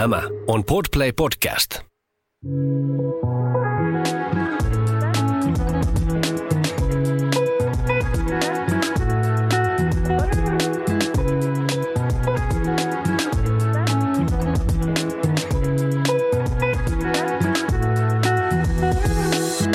[0.00, 1.74] Tämä on Podplay Podcast.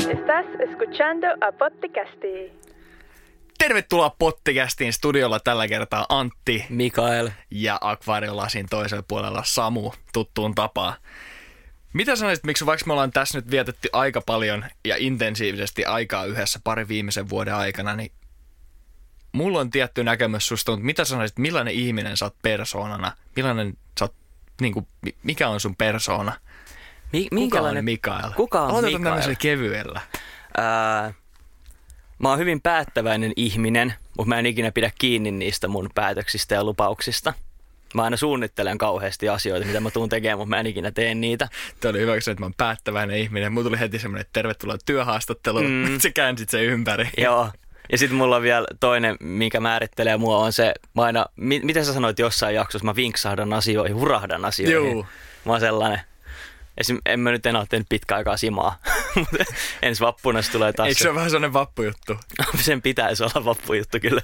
[0.09, 2.64] Estás escuchando a Potticasti.
[3.65, 7.29] Tervetuloa Pottikästiin studiolla tällä kertaa Antti Mikael.
[7.51, 10.93] ja akvaariolasin toisella puolella Samu tuttuun tapaan.
[11.93, 16.59] Mitä sanoisit, miksi vaikka me ollaan tässä nyt vietetty aika paljon ja intensiivisesti aikaa yhdessä
[16.63, 18.11] pari viimeisen vuoden aikana, niin
[19.31, 23.11] mulla on tietty näkemys susta, mutta mitä sanoisit, millainen ihminen sä oot persoonana?
[23.35, 24.15] Millainen sä oot,
[24.61, 24.87] niin kuin,
[25.23, 26.33] mikä on sun persoona?
[27.13, 28.31] Mi- Kuka minkälainen- on Mikael?
[28.35, 29.03] Kuka on Aloitetaan Mikael?
[29.13, 30.01] tämmöisellä kevyellä.
[30.57, 31.13] Ää,
[32.19, 36.63] mä oon hyvin päättäväinen ihminen, mutta mä en ikinä pidä kiinni niistä mun päätöksistä ja
[36.63, 37.33] lupauksista.
[37.93, 41.47] Mä aina suunnittelen kauheasti asioita, mitä mä tuun tekemään, mutta mä en ikinä tee niitä.
[41.79, 43.53] Tämä oli hyvä, että mä oon päättäväinen ihminen.
[43.53, 45.65] Mulla tuli heti semmoinen, että tervetuloa työhaastatteluun.
[45.65, 45.99] Mm.
[46.01, 47.09] Sä käänsit sen ympäri.
[47.17, 47.49] Joo.
[47.91, 51.85] Ja sitten mulla on vielä toinen, mikä määrittelee mua, on se, mä aina, mi- miten
[51.85, 54.91] sä sanoit jossain jaksossa, mä vinksahdan asioihin, hurahdan asioihin.
[54.91, 55.05] Juu.
[55.45, 55.99] Mä oon sellainen.
[56.77, 58.79] Esim, en mä nyt enää tehnyt pitkä aikaa simaa,
[59.15, 59.45] mutta
[59.81, 60.87] ensi vappuna se tulee taas.
[60.87, 62.19] Eikö se ole vähän sellainen vappujuttu?
[62.61, 64.21] Sen pitäisi olla vappujuttu kyllä.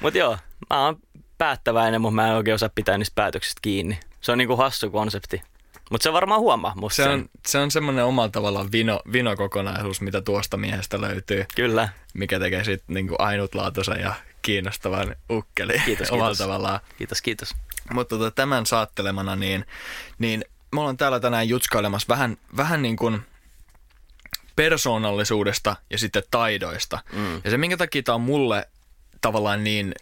[0.00, 0.38] Mutta joo,
[0.70, 0.96] mä oon
[1.38, 4.00] päättäväinen, mutta mä en oikein osaa pitää niistä päätöksistä kiinni.
[4.20, 5.42] Se on niinku hassu konsepti.
[5.90, 7.12] Mutta se varmaan huomaa musta Se sen.
[7.12, 11.88] on, se on semmoinen omalla tavallaan vino, vinokokonaisuus, mitä tuosta miehestä löytyy, Kyllä.
[12.14, 16.38] mikä tekee sitten niinku ainutlaatuisen ja kiinnostavan ukkeli Kiitos, omalla kiitos.
[16.38, 16.80] tavallaan.
[16.98, 17.54] Kiitos, kiitos.
[17.92, 19.66] Mutta tota, tämän saattelemana, niin,
[20.18, 23.22] niin me ollaan täällä tänään jutskailemassa vähän, vähän niin kuin
[24.56, 26.98] persoonallisuudesta ja sitten taidoista.
[27.12, 27.40] Mm.
[27.44, 28.68] Ja se, minkä takia tämä on mulle
[29.20, 29.94] tavallaan niin,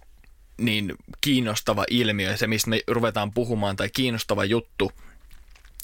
[0.59, 4.93] niin kiinnostava ilmiö, ja se, mistä me ruvetaan puhumaan, tai kiinnostava juttu,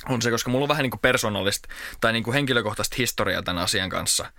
[0.09, 1.69] on se, koska mulla on vähän niin kuin persoonallista
[2.01, 4.33] tai niin kuin henkilökohtaista historiaa tämän asian kanssa.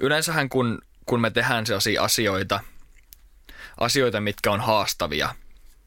[0.00, 2.60] Yleensähän kun, kun me tehdään sellaisia asioita,
[3.80, 5.34] asioita, mitkä on haastavia,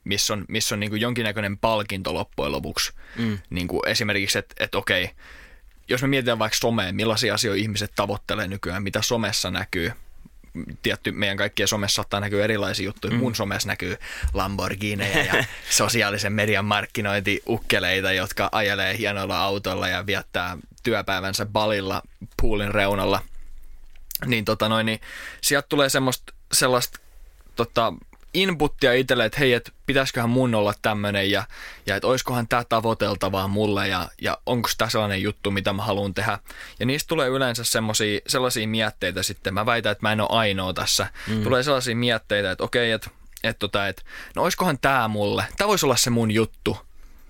[0.08, 2.94] missä on, missä on niin kuin jonkinnäköinen palkinto loppujen lopuksi.
[3.16, 3.40] Mm.
[3.50, 5.10] Niin kuin esimerkiksi, että, että okei,
[5.88, 9.92] jos me mietitään vaikka somea, millaisia asioita ihmiset tavoittelee nykyään, mitä somessa näkyy,
[10.82, 13.14] tietty meidän kaikkien somessa saattaa näkyä erilaisia juttuja.
[13.14, 13.20] Mm.
[13.20, 13.98] Mun somessa näkyy
[14.34, 22.02] Lamborghineja ja sosiaalisen median markkinointiukkeleita, jotka ajelee hienoilla autoilla ja viettää työpäivänsä balilla
[22.42, 23.22] poolin reunalla.
[24.26, 25.00] Niin, tota noin, niin
[25.42, 27.00] sieltä tulee semmoista, sellaista
[27.56, 27.94] tota,
[28.38, 31.44] inputtia itselle, että hei, että pitäisiköhän mun olla tämmöinen ja,
[31.86, 36.14] ja että olisikohan tämä tavoiteltavaa mulle ja, ja onko tämä sellainen juttu, mitä mä haluan
[36.14, 36.40] tehdä.
[36.80, 40.74] Ja niistä tulee yleensä semmosia, sellaisia mietteitä sitten, mä väitän, että mä en ole ainoa
[40.74, 41.08] tässä.
[41.28, 41.44] Mm.
[41.44, 43.10] Tulee sellaisia mietteitä, että okei, että,
[43.44, 44.02] että, tota, että
[44.36, 46.78] no olisikohan tämä mulle, tämä voisi olla se mun juttu.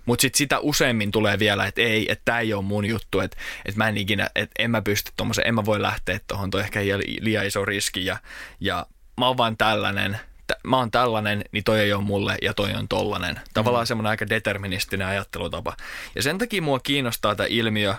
[0.05, 3.37] Mutta sitten sitä useimmin tulee vielä, että ei, että tämä ei ole mun juttu, että,
[3.65, 6.61] että mä en ikinä, että en mä pysty tuommoiseen, en mä voi lähteä tuohon, toi
[6.61, 8.17] ehkä li- liian iso riski ja,
[8.59, 8.85] ja
[9.17, 12.73] mä oon vaan tällainen, tä- mä oon tällainen, niin toi ei ole mulle ja toi
[12.73, 13.39] on tollanen.
[13.53, 13.87] Tavallaan mm.
[13.87, 15.77] semmoinen aika deterministinen ajattelutapa.
[16.15, 17.95] Ja sen takia mua kiinnostaa tämä ilmiö,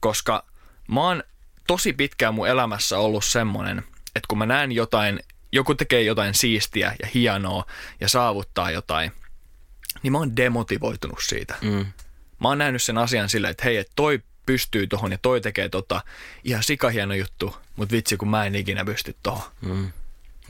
[0.00, 0.44] koska
[0.88, 1.22] mä oon
[1.66, 5.20] tosi pitkään mun elämässä ollut semmoinen, että kun mä näen jotain,
[5.52, 7.64] joku tekee jotain siistiä ja hienoa
[8.00, 9.12] ja saavuttaa jotain,
[10.02, 11.54] niin mä oon demotivoitunut siitä.
[11.60, 11.86] Mm.
[12.40, 15.68] Mä oon nähnyt sen asian silleen, että hei, että toi pystyy tohon ja toi tekee
[15.68, 16.00] tota.
[16.44, 19.42] Ihan sikahieno juttu, mutta vitsi kun mä en ikinä pysty tohon.
[19.60, 19.92] Mm.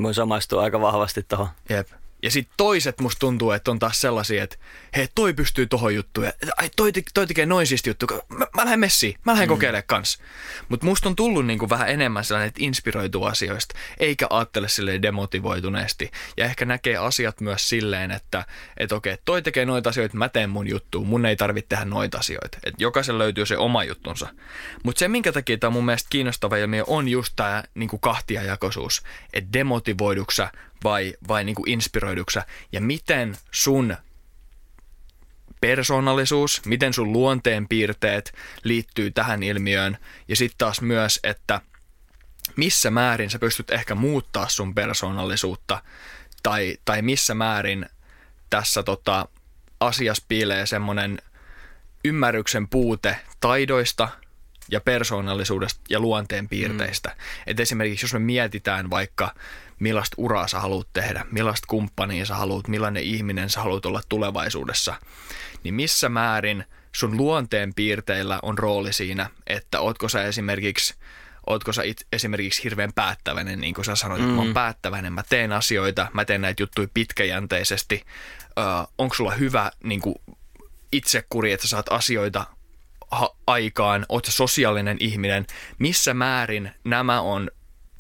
[0.03, 1.49] Voin samaistua aika vahvasti tuohon.
[1.69, 1.89] Jep.
[2.23, 4.57] Ja sitten toiset musta tuntuu, että on taas sellaisia, että
[4.97, 6.27] hei, toi pystyy tohon juttuun.
[6.27, 8.07] Ja, ai, toi, te- toi tekee noin siisti juttu.
[8.29, 9.15] Mä, mä lähden messiin.
[9.25, 9.55] Mä lähden mm.
[9.55, 10.19] kokeilemaan kans.
[10.69, 16.11] Mutta musta on tullut niinku vähän enemmän sellainen, että inspiroituu asioista, eikä ajattele silleen demotivoituneesti.
[16.37, 18.45] Ja ehkä näkee asiat myös silleen, että
[18.77, 21.07] et okei, toi tekee noita asioita, mä teen mun juttuun.
[21.07, 22.59] Mun ei tarvitse tehdä noita asioita.
[22.65, 24.29] Et jokaisen löytyy se oma juttunsa.
[24.83, 29.03] Mutta se, minkä takia tämä mun mielestä kiinnostava ilmiö, on just tämä niinku kahtiajakoisuus.
[29.33, 30.51] Että demotivoiduksa
[30.85, 33.97] vai, vai niinku inspiroiduksa ja miten sun
[35.61, 38.33] persoonallisuus, miten sun luonteen piirteet
[38.65, 39.99] liittyy tähän ilmiöön
[40.29, 41.61] ja sitten taas myös, että
[42.57, 45.83] missä määrin sä pystyt ehkä muuttaa sun persoonallisuutta
[46.43, 47.87] tai, tai missä määrin
[48.51, 49.29] tässä tota,
[49.81, 51.19] asiassa piilee semmoinen
[52.05, 54.09] ymmärryksen puute taidoista
[54.71, 57.09] ja persoonallisuudesta ja luonteen piirteistä.
[57.09, 57.15] Mm.
[57.47, 59.35] Et esimerkiksi jos me mietitään vaikka
[59.79, 64.95] millaista uraa sä haluat tehdä, millaista kumppania sä haluat, millainen ihminen sä haluat olla tulevaisuudessa,
[65.65, 70.95] niin missä määrin sun luonteen piirteillä on rooli siinä, että ootko sä esimerkiksi
[71.47, 75.23] ootko sä it, esimerkiksi hirveän päättäväinen, niin kuin sä sanoit, että mä oon päättäväinen, mä
[75.29, 78.05] teen asioita, mä teen näitä juttuja pitkäjänteisesti,
[78.59, 78.65] öö,
[78.99, 80.15] onko sulla hyvä niin kuin,
[80.93, 82.47] itsekuri, että sä saat asioita
[83.11, 85.47] ha- aikaan, oot sä sosiaalinen ihminen,
[85.79, 87.51] missä määrin nämä on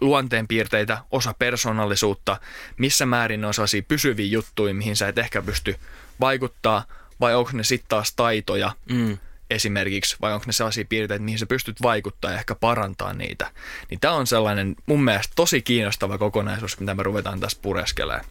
[0.01, 2.41] luonteenpiirteitä, osa persoonallisuutta,
[2.77, 5.77] missä määrin ne on sellaisia pysyviä juttuja, mihin sä et ehkä pysty
[6.21, 6.85] vaikuttaa,
[7.21, 9.19] vai onko ne sitten taas taitoja mm.
[9.51, 13.51] esimerkiksi, vai onko ne sellaisia piirteitä, mihin sä pystyt vaikuttaa ja ehkä parantaa niitä.
[13.91, 18.25] Niin tämä on sellainen mun mielestä tosi kiinnostava kokonaisuus, mitä me ruvetaan tässä pureskelemaan.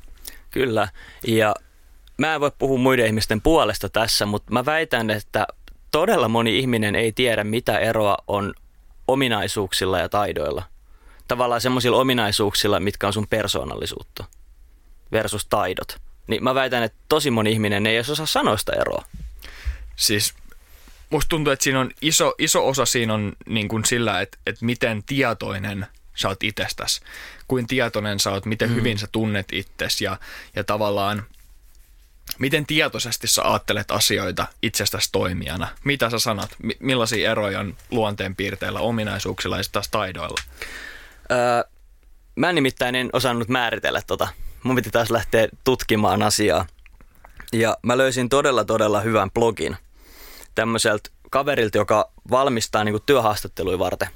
[0.52, 0.88] Kyllä,
[1.28, 1.56] ja
[2.18, 5.48] mä en voi puhua muiden ihmisten puolesta tässä, mutta mä väitän, että
[5.92, 8.54] todella moni ihminen ei tiedä, mitä eroa on
[9.08, 10.64] ominaisuuksilla ja taidoilla.
[11.28, 14.26] Tavallaan semmoisilla ominaisuuksilla, mitkä on sun persoonallisuutta
[15.12, 15.98] versus taidot.
[16.28, 19.06] Niin mä väitän, että tosi moni ihminen ei edes osaa sanoa sitä eroa.
[19.96, 20.34] Siis
[21.10, 24.66] musta tuntuu, että siinä on iso, iso osa siinä on niin kuin sillä, että, että
[24.66, 27.02] miten tietoinen sä oot itsestäsi,
[27.48, 28.76] kuin tietoinen sä oot, miten mm.
[28.76, 30.20] hyvin sä tunnet itsesi ja,
[30.56, 31.24] ja tavallaan
[32.40, 35.68] miten tietoisesti sä ajattelet asioita itsestäsi toimijana.
[35.84, 36.50] Mitä sä sanot?
[36.80, 40.42] Millaisia eroja on luonteenpiirteillä, ominaisuuksilla ja taas taidoilla?
[41.32, 41.64] Öö,
[42.36, 44.28] mä nimittäin en osannut määritellä tota.
[44.64, 46.66] Mun piti taas lähteä tutkimaan asiaa.
[47.54, 49.78] Ja mä löysin todella, todella hyvän blogin
[50.56, 54.08] tämmöiseltä kaverilta, joka valmistaa niinku työhaastatteluja varten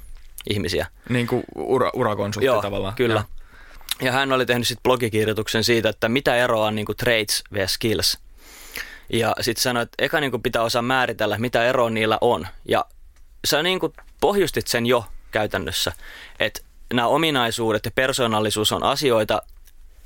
[0.49, 0.87] ihmisiä.
[1.09, 2.93] Niin kuin ura, urakonsultti Joo, tavallaan.
[2.95, 3.13] kyllä.
[3.13, 3.23] Joo.
[4.01, 8.17] Ja hän oli tehnyt sitten blogikirjoituksen siitä, että mitä eroa on niinku traits vs skills.
[9.13, 12.47] Ja sitten sanoi, että eka niinku pitää osaa määritellä, mitä eroa niillä on.
[12.65, 12.85] Ja
[13.45, 15.91] sä niinku pohjustit sen jo käytännössä,
[16.39, 16.61] että
[16.93, 19.41] nämä ominaisuudet ja persoonallisuus on asioita,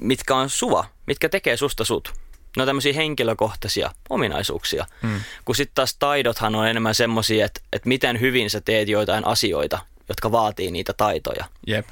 [0.02, 2.14] mitkä on sua, mitkä tekee susta sut.
[2.58, 4.86] Ne on tämmöisiä henkilökohtaisia ominaisuuksia.
[5.02, 5.22] Hmm.
[5.46, 9.80] Kun sitten taas taidothan on enemmän semmoisia, että, että miten hyvin sä teet joitain asioita,
[10.10, 11.46] jotka vaatii niitä taitoja.
[11.68, 11.88] Jep.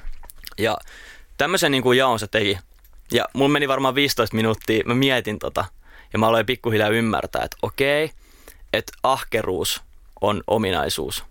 [0.57, 0.78] Ja
[1.38, 2.57] tämmöisen niin kuin jaon se teki.
[3.12, 5.66] Ja mulla meni varmaan 15 minuuttia, mä mietin tota.
[6.13, 8.12] Ja mä aloin pikkuhiljaa ymmärtää, että okei,
[8.74, 9.81] että ahkeruus
[10.22, 11.24] on ominaisuus.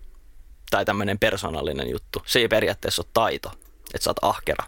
[0.73, 2.23] Tai tämmöinen persoonallinen juttu.
[2.27, 3.53] Se ei periaatteessa ole taito,
[3.95, 4.67] että sä oot ahkera.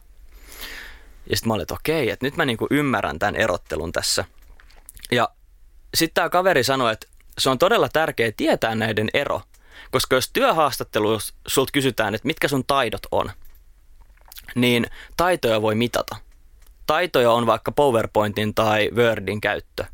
[1.30, 4.24] Ja sitten mä olin, että okei, että nyt mä niinku ymmärrän tämän erottelun tässä.
[5.12, 5.28] Ja
[5.94, 7.06] sitten tämä kaveri sanoi, että
[7.38, 9.40] se on todella tärkeää tietää näiden ero.
[9.90, 13.30] Koska jos työhaastattelussa sulta kysytään, että mitkä sun taidot on,
[14.54, 14.86] niin
[15.16, 16.16] taitoja voi mitata.
[16.86, 19.84] Taitoja on vaikka PowerPointin tai Wordin käyttö.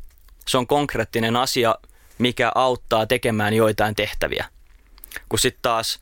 [0.47, 1.75] Se on konkreettinen asia,
[2.17, 4.45] mikä auttaa tekemään joitain tehtäviä.
[5.29, 5.99] Kun sitten taas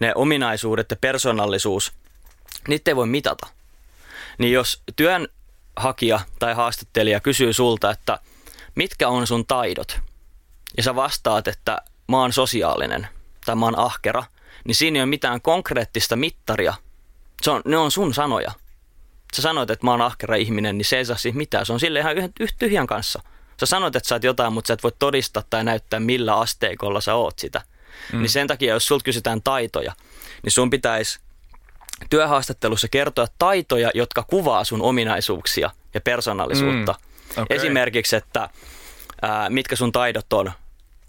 [0.00, 1.92] ne ominaisuudet ja persoonallisuus,
[2.68, 3.46] niitä ei voi mitata.
[4.38, 8.18] Niin jos työnhakija tai haastattelija kysyy sulta, että
[8.74, 10.00] mitkä on sun taidot,
[10.76, 13.08] ja sä vastaat, että mä oon sosiaalinen
[13.44, 14.24] tai mä oon ahkera,
[14.64, 16.74] niin siinä ei ole mitään konkreettista mittaria.
[17.42, 18.52] Se on, ne on sun sanoja.
[19.34, 21.66] Sä sanoit, että mä oon ahkera ihminen, niin se ei saa siis mitään.
[21.66, 23.22] Se on sille ihan yhden, tyhjän kanssa.
[23.60, 27.00] Sä sanoit, että sä oot jotain, mutta sä et voi todistaa tai näyttää, millä asteikolla
[27.00, 27.62] sä oot sitä.
[28.12, 28.18] Mm.
[28.18, 29.92] Niin sen takia, jos sulta kysytään taitoja,
[30.42, 31.20] niin sun pitäisi
[32.10, 36.92] työhaastattelussa kertoa taitoja, jotka kuvaa sun ominaisuuksia ja persoonallisuutta.
[36.92, 37.42] Mm.
[37.42, 37.56] Okay.
[37.56, 38.48] Esimerkiksi, että
[39.22, 40.52] ää, mitkä sun taidot on.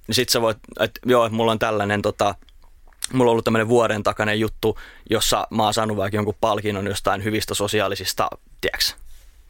[0.08, 2.36] Niin sit sä voit, että joo, että mulla on tällainen tota,
[3.14, 4.80] mulla on ollut tämmöinen vuoden takainen juttu,
[5.10, 8.30] jossa mä oon saanut vaikka jonkun palkinnon jostain hyvistä sosiaalisista,
[8.62, 8.96] tiedäks,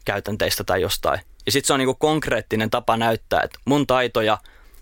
[0.04, 1.20] käytänteistä tai jostain.
[1.46, 4.38] Ja sitten se on niinku konkreettinen tapa näyttää, että mun taitoja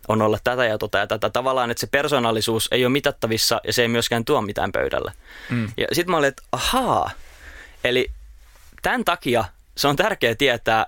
[0.09, 1.31] on olla tätä ja tota ja tätä.
[1.31, 5.13] Tavallaan, että se persoonallisuus ei ole mitattavissa ja se ei myöskään tuo mitään pöydälle.
[5.51, 5.69] Mm.
[5.77, 7.11] Ja sitten mä olin, että ahaa,
[7.85, 8.11] eli
[8.83, 9.45] tämän takia
[9.77, 10.87] se on tärkeää tietää,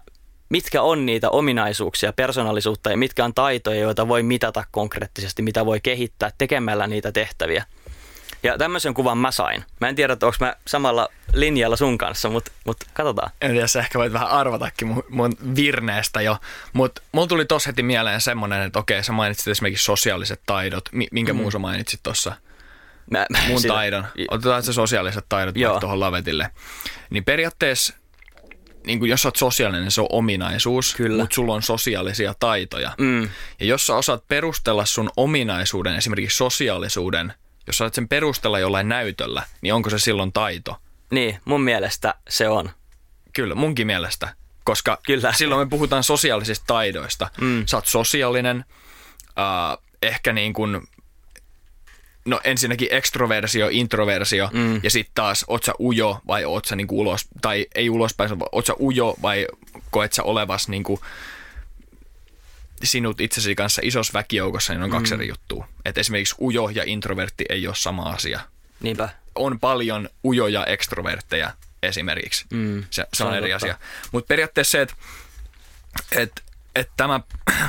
[0.48, 5.80] mitkä on niitä ominaisuuksia, persoonallisuutta ja mitkä on taitoja, joita voi mitata konkreettisesti, mitä voi
[5.80, 7.64] kehittää tekemällä niitä tehtäviä.
[8.44, 9.64] Ja tämmöisen kuvan mä sain.
[9.80, 13.30] Mä en tiedä, että onko mä samalla linjalla sun kanssa, mutta mut katsotaan.
[13.40, 16.36] En tiedä, sä ehkä voit vähän arvatakin mun, mun virneestä jo,
[16.72, 20.84] mutta mulla tuli tossa heti mieleen semmonen, että okei, sä mainitsit esimerkiksi sosiaaliset taidot.
[21.12, 21.36] Minkä mm.
[21.36, 22.34] muu sä mainitsit tossa?
[23.10, 24.06] Mä, mä, Mun sitä- taidon.
[24.30, 26.50] Otetaan se sosiaaliset taidot tuohon lavetille.
[27.10, 27.94] Niin periaatteessa,
[28.86, 31.22] niin kuin jos sä oot sosiaalinen, niin se on ominaisuus, Kyllä.
[31.22, 32.94] mutta sulla on sosiaalisia taitoja.
[32.98, 33.22] Mm,
[33.60, 37.32] Ja jos sä osaat perustella sun ominaisuuden, esimerkiksi sosiaalisuuden,
[37.66, 40.76] jos saat sen perustella jollain näytöllä, niin onko se silloin taito?
[41.10, 42.70] niin, mun mielestä se on.
[43.32, 44.34] Kyllä, munkin mielestä.
[44.64, 45.32] Koska Kyllä.
[45.38, 47.30] silloin me puhutaan sosiaalisista taidoista.
[47.40, 47.62] Mm.
[47.66, 48.64] Sä oot sosiaalinen,
[49.38, 50.80] äh, ehkä niin kuin,
[52.24, 54.80] no ensinnäkin ekstroversio, introversio, Mm.
[54.82, 58.30] ja sitten taas, oot sä ujo vai oot sä niin kuin ulos, tai ei ulospäin,
[58.52, 59.46] oot sä ujo vai
[59.90, 61.00] koet sä olevas niin kuin
[62.82, 65.20] sinut itsesi kanssa isossa väkijoukossa, niin on kaksi Mm.
[65.20, 65.68] eri juttua.
[65.84, 68.40] Et esimerkiksi ujo ja introvertti ei ole sama asia.
[68.80, 69.08] Niinpä.
[69.34, 71.52] On paljon ujoja ekstrovertteja
[71.82, 72.44] esimerkiksi.
[72.50, 73.56] Mm, Se, se, se on on eri totta.
[73.66, 73.78] asia.
[74.12, 74.94] Mutta periaatteessa se, että
[76.12, 76.42] et,
[76.74, 77.20] et tämä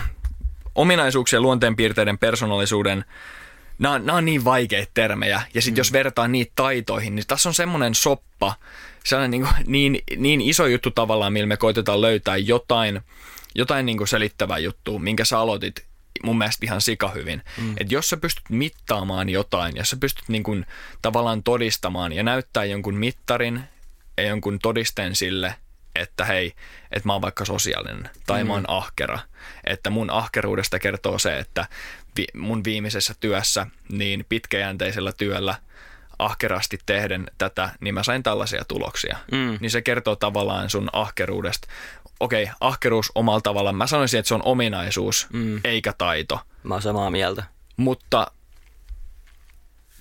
[0.75, 3.05] ominaisuuksien, luonteenpiirteiden, persoonallisuuden,
[3.79, 5.41] nämä, on- nämä on niin vaikeita termejä.
[5.53, 5.77] Ja sitten mm.
[5.79, 8.55] jos vertaa niitä taitoihin, niin tässä on semmoinen soppa,
[9.03, 13.01] sellainen niin, kuin, niin, niin iso juttu tavallaan, millä me koitetaan löytää jotain,
[13.55, 15.85] jotain niin kuin selittävää juttua, minkä sä aloitit
[16.24, 17.41] mun mielestä ihan sikahyvin.
[17.57, 17.74] Mm.
[17.77, 20.65] Että jos sä pystyt mittaamaan jotain, jos sä pystyt niin kuin,
[21.01, 23.63] tavallaan todistamaan ja näyttää jonkun mittarin
[24.17, 25.55] ja jonkun todisteen sille,
[25.95, 26.53] että hei,
[26.91, 28.47] että mä oon vaikka sosiaalinen tai mm.
[28.47, 29.19] mä oon ahkera.
[29.63, 31.67] Että mun ahkeruudesta kertoo se, että
[32.17, 35.55] vi- mun viimeisessä työssä niin pitkäjänteisellä työllä
[36.19, 39.17] ahkerasti tehden tätä, niin mä sain tällaisia tuloksia.
[39.31, 39.57] Mm.
[39.60, 41.67] Niin se kertoo tavallaan sun ahkeruudesta.
[42.19, 45.62] Okei, ahkeruus omalla tavallaan, mä sanoisin, että se on ominaisuus, Mm.
[45.63, 46.39] eikä taito.
[46.63, 47.43] Mä oon samaa mieltä.
[47.77, 48.27] Mutta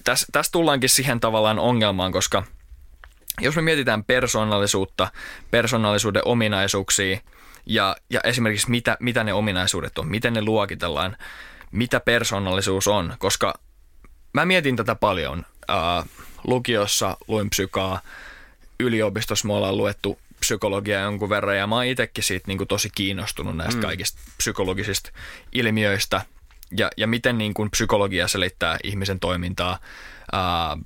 [0.04, 2.42] tässä täs tullaankin siihen tavallaan ongelmaan, koska
[3.40, 5.08] jos me mietitään persoonallisuutta,
[5.50, 7.18] persoonallisuuden ominaisuuksia
[7.66, 11.16] ja, ja esimerkiksi mitä, mitä ne ominaisuudet on, miten ne luokitellaan,
[11.70, 13.54] mitä persoonallisuus on, koska
[14.32, 15.46] mä mietin tätä paljon.
[15.68, 16.06] Ää,
[16.44, 18.00] lukiossa luin psykaa,
[18.80, 22.90] yliopistossa me ollaan luettu psykologiaa jonkun verran ja mä oon itsekin siitä niin kuin tosi
[22.94, 23.82] kiinnostunut näistä mm.
[23.82, 25.10] kaikista psykologisista
[25.52, 26.20] ilmiöistä
[26.76, 29.78] ja, ja miten niin kuin psykologia selittää ihmisen toimintaa,
[30.32, 30.76] ää,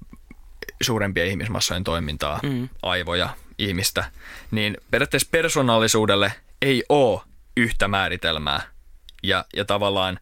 [0.83, 2.69] suurempien ihmismassojen toimintaa, mm.
[2.83, 4.05] aivoja, ihmistä,
[4.51, 6.33] niin periaatteessa persoonallisuudelle
[6.63, 7.21] ei ole
[7.57, 8.61] yhtä määritelmää
[9.23, 10.19] ja, ja tavallaan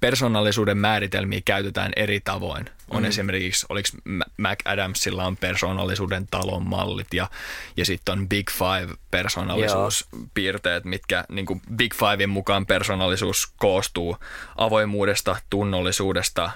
[0.00, 2.70] persoonallisuuden määritelmiä käytetään eri tavoin.
[2.94, 3.08] On mm.
[3.08, 3.88] esimerkiksi, oliko
[4.36, 7.30] Mac Adamsilla on persoonallisuuden talon mallit ja,
[7.76, 14.16] ja sitten on Big Five persoonallisuuspiirteet, mitkä niin kuin Big Fivein mukaan persoonallisuus koostuu
[14.56, 16.50] avoimuudesta, tunnollisuudesta,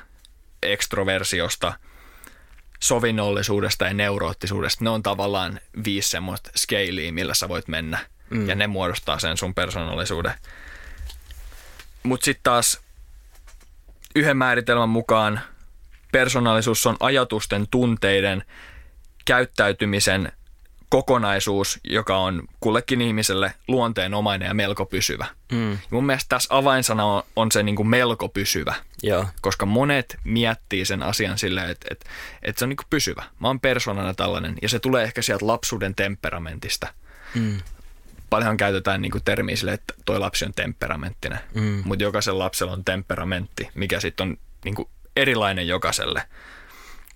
[0.62, 1.72] ekstroversiosta,
[2.80, 4.84] sovinnollisuudesta ja neuroottisuudesta.
[4.84, 7.98] Ne on tavallaan viisi semmoista skeiliä, millä sä voit mennä.
[8.30, 8.48] Mm.
[8.48, 10.32] Ja ne muodostaa sen sun persoonallisuuden.
[12.02, 12.80] Mutta sitten taas
[14.14, 15.40] yhden määritelmän mukaan
[16.12, 18.44] persoonallisuus on ajatusten, tunteiden,
[19.24, 20.32] käyttäytymisen
[20.88, 25.26] kokonaisuus, joka on kullekin ihmiselle luonteenomainen ja melko pysyvä.
[25.52, 25.78] Mm.
[25.90, 29.26] Mun mielestä tässä avainsana on, on se niin kuin melko pysyvä, Joo.
[29.40, 32.06] koska monet miettii sen asian silleen, että, että,
[32.42, 33.24] että se on niin kuin pysyvä.
[33.40, 36.86] Mä oon persoonana tällainen ja se tulee ehkä sieltä lapsuuden temperamentista.
[37.34, 37.58] Mm.
[38.30, 41.82] Paljonhan käytetään niin kuin termiä sille, että toi lapsi on temperamenttinen, mm.
[41.84, 46.22] mutta jokaisella lapsella on temperamentti, mikä sitten on niin kuin erilainen jokaiselle.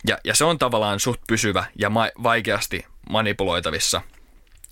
[0.07, 4.03] Ja, ja se on tavallaan suht pysyvä ja ma- vaikeasti manipuloitavissa.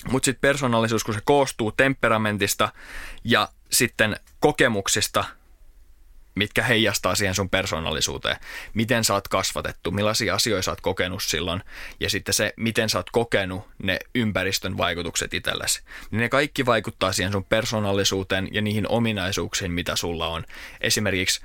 [0.08, 2.68] Mutta sitten persoonallisuus, kun se koostuu temperamentista
[3.24, 5.24] ja sitten kokemuksista,
[6.34, 8.36] mitkä heijastaa siihen sun persoonallisuuteen.
[8.74, 11.62] Miten sä oot kasvatettu, millaisia asioita sä oot kokenut silloin
[12.00, 15.82] ja sitten se, miten sä oot kokenut ne ympäristön vaikutukset itsellesi.
[16.10, 20.44] Niin ne kaikki vaikuttaa siihen sun persoonallisuuteen ja niihin ominaisuuksiin, mitä sulla on.
[20.80, 21.40] Esimerkiksi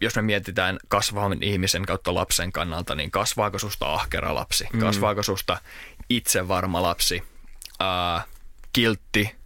[0.00, 4.66] jos me mietitään kasvavan ihmisen kautta lapsen kannalta, niin kasvaako susta ahkera lapsi?
[4.72, 4.80] Mm.
[4.80, 5.58] Kasvaako susta
[6.08, 7.22] itsevarma lapsi?
[7.80, 8.22] Ää,
[8.72, 9.40] kiltti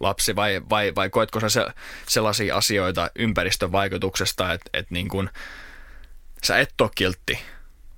[0.00, 1.66] lapsi vai, vai, vai koetko sä se,
[2.08, 5.30] sellaisia asioita ympäristön vaikutuksesta, että et niin kun,
[6.42, 7.38] sä et ole kiltti,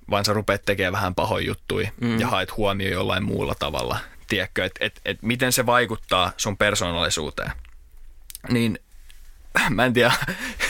[0.09, 2.19] vaan sä rupeat tekemään vähän pahoja juttuja mm.
[2.19, 3.99] ja haet huomioon jollain muulla tavalla.
[4.27, 7.51] Tiedätkö, että et, et miten se vaikuttaa sun persoonallisuuteen.
[8.49, 8.79] Niin
[9.69, 10.11] mä en tiedä,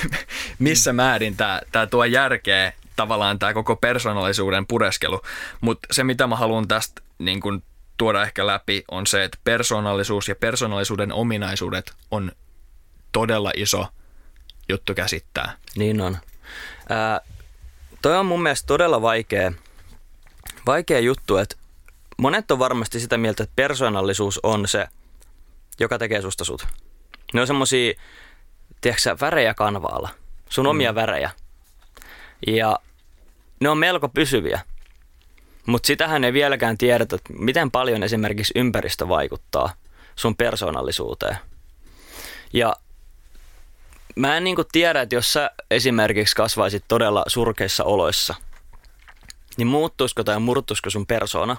[0.60, 5.22] missä määrin tämä, tämä tuo järkeä tavallaan tämä koko persoonallisuuden pureskelu,
[5.62, 7.64] mutta se mitä mä haluan tästä niin kun
[7.98, 12.32] tuoda ehkä läpi on se, että persoonallisuus ja persoonallisuuden ominaisuudet on
[13.12, 13.88] todella iso
[14.70, 15.54] juttu käsittää.
[15.76, 16.18] Niin on.
[16.90, 17.22] Ää,
[18.02, 19.52] toi on mun mielestä todella vaikea,
[20.66, 21.56] vaikea juttu, että
[22.18, 24.88] monet on varmasti sitä mieltä, että persoonallisuus on se,
[25.80, 26.68] joka tekee susta sut.
[27.34, 27.94] Ne on semmosia,
[28.82, 30.10] tiedätkö värejä kanvaalla.
[30.50, 30.70] Sun mm.
[30.70, 31.32] omia värejä.
[32.48, 32.80] Ja
[33.60, 34.62] ne on melko pysyviä.
[35.66, 39.74] Mutta sitähän ei vieläkään tiedetä, että miten paljon esimerkiksi ympäristö vaikuttaa
[40.16, 41.38] sun persoonallisuuteen.
[42.54, 42.76] Ja
[44.16, 48.36] mä en niinku tiedä, että jos sä esimerkiksi kasvaisit todella surkeissa oloissa,
[49.58, 51.58] niin muuttuisiko tai murtuisiko sun persona,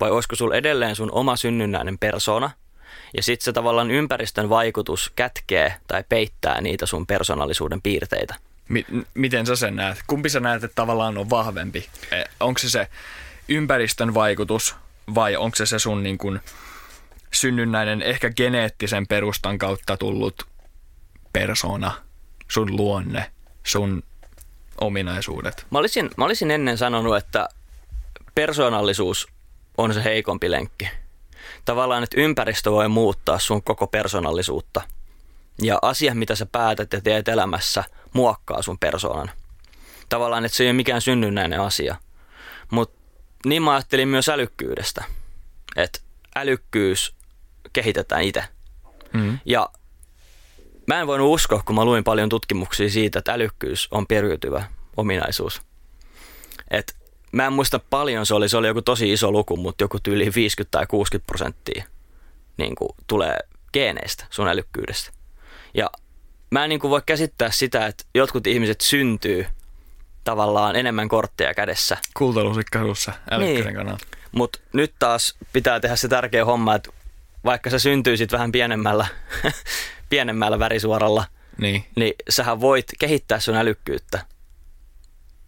[0.00, 2.50] vai olisiko sulla edelleen sun oma synnynnäinen persona,
[3.16, 8.34] ja sitten se tavallaan ympäristön vaikutus kätkee tai peittää niitä sun persoonallisuuden piirteitä.
[8.68, 9.98] M- miten sä sen näet?
[10.06, 11.88] Kumpi sä näet, että tavallaan on vahvempi?
[12.12, 12.88] Eh, onko se se
[13.48, 14.76] ympäristön vaikutus
[15.14, 16.40] vai onko se se sun niin kun
[17.32, 20.46] synnynnäinen, ehkä geneettisen perustan kautta tullut
[21.32, 21.92] persona,
[22.48, 23.30] sun luonne,
[23.64, 24.02] sun
[24.80, 25.66] ominaisuudet?
[25.70, 27.48] Mä olisin, mä olisin ennen sanonut, että
[28.34, 29.28] persoonallisuus
[29.78, 30.88] on se heikompi lenkki.
[31.64, 34.80] Tavallaan, että ympäristö voi muuttaa sun koko persoonallisuutta.
[35.62, 39.30] Ja asia, mitä sä päätät ja teet elämässä, muokkaa sun persoonan.
[40.08, 41.96] Tavallaan, että se ei ole mikään synnynnäinen asia.
[42.70, 42.98] Mutta
[43.46, 45.04] niin mä ajattelin myös älykkyydestä.
[45.76, 46.00] Että
[46.36, 47.14] älykkyys
[47.72, 48.44] kehitetään itse.
[49.12, 49.38] Mm.
[49.44, 49.70] Ja
[50.86, 54.64] mä en voinut uskoa, kun mä luin paljon tutkimuksia siitä, että älykkyys on periytyvä
[54.96, 55.62] ominaisuus.
[56.70, 56.99] Et
[57.32, 60.30] mä en muista paljon se oli, se oli joku tosi iso luku, mutta joku tyyli
[60.34, 61.84] 50 tai 60 prosenttia
[62.56, 63.36] niin kuin tulee
[63.72, 65.10] geeneistä, sun älykkyydestä.
[65.74, 65.90] Ja
[66.50, 69.46] mä en niin kuin voi käsittää sitä, että jotkut ihmiset syntyy
[70.24, 71.96] tavallaan enemmän kortteja kädessä.
[72.16, 73.74] Kultalusikka suussa älykkyyden Niin.
[73.74, 74.06] kannalta.
[74.32, 76.90] Mutta nyt taas pitää tehdä se tärkeä homma, että
[77.44, 79.06] vaikka sä syntyisit vähän pienemmällä,
[80.10, 81.24] pienemmällä värisuoralla,
[81.58, 81.84] Niin.
[81.96, 84.24] niin sähän voit kehittää sun älykkyyttä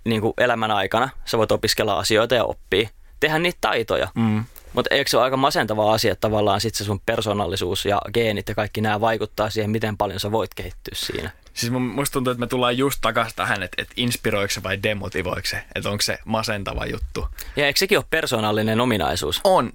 [0.05, 1.09] niin kuin elämän aikana.
[1.25, 2.89] Sä voit opiskella asioita ja oppia,
[3.21, 4.09] tehdä niitä taitoja.
[4.15, 4.45] Mm.
[4.73, 8.49] Mutta eikö se ole aika masentava asia, että tavallaan sit se sun persoonallisuus ja geenit
[8.49, 11.31] ja kaikki nämä vaikuttaa siihen, miten paljon sä voit kehittyä siinä.
[11.55, 14.83] Siis mun- musta tuntuu, että me tullaan just takaisin tähän, että, että inspiroiko se vai
[14.83, 17.29] demotivoiko se, että onko se masentava juttu.
[17.57, 19.41] Ja eikö sekin ole persoonallinen ominaisuus?
[19.45, 19.73] On,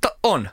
[0.00, 0.48] to, on.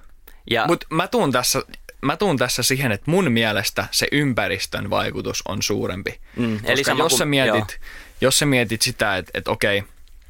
[0.51, 1.61] Ja Mutta mä tuun tässä
[2.01, 6.19] mä tuun tässä siihen, että mun mielestä se ympäristön vaikutus on suurempi.
[6.35, 7.79] Mm, Koska eli sama jos, sä mietit,
[8.21, 9.83] jos sä mietit sitä, että, että okei,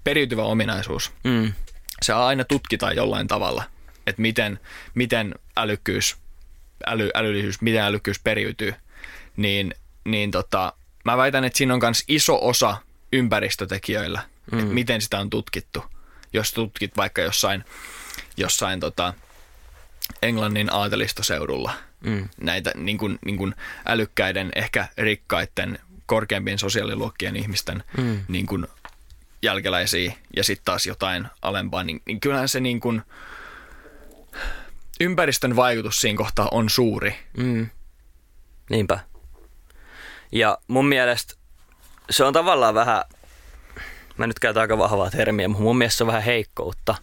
[0.03, 1.53] periytyvä ominaisuus, mm,
[2.01, 3.63] se aina tutkitaan jollain tavalla,
[4.07, 4.59] että miten,
[4.93, 6.17] miten älykkyys,
[6.85, 8.73] äly, älyllisyys, miten älykkyys periytyy,
[9.37, 10.73] niin, niin tota,
[11.05, 12.77] mä väitän, että siinä on myös iso osa
[13.13, 14.21] ympäristötekijöillä,
[14.51, 14.59] mm.
[14.59, 15.83] että miten sitä on tutkittu.
[16.33, 17.63] Jos tutkit vaikka jossain,
[18.37, 19.13] jossain tota,
[20.21, 21.73] Englannin aatelistoseudulla
[22.05, 28.19] mm, näitä niin kuin, niin kuin älykkäiden, ehkä rikkaiden, korkeampien sosiaaliluokkien ihmisten Mm.
[28.27, 28.67] niin kuin
[29.41, 33.01] jälkeläisiä ja sitten taas jotain alempaa, niin, niin kyllähän se niin kuin,
[34.99, 37.15] ympäristön vaikutus siinä kohtaa on suuri.
[37.37, 37.69] mm.
[38.69, 38.99] Niinpä.
[40.31, 41.33] Ja mun mielestä
[42.09, 43.03] se on tavallaan vähän,
[44.17, 46.95] mä nyt käytän aika vahvaa termiä, mutta mun mielestä se on vähän heikkoutta,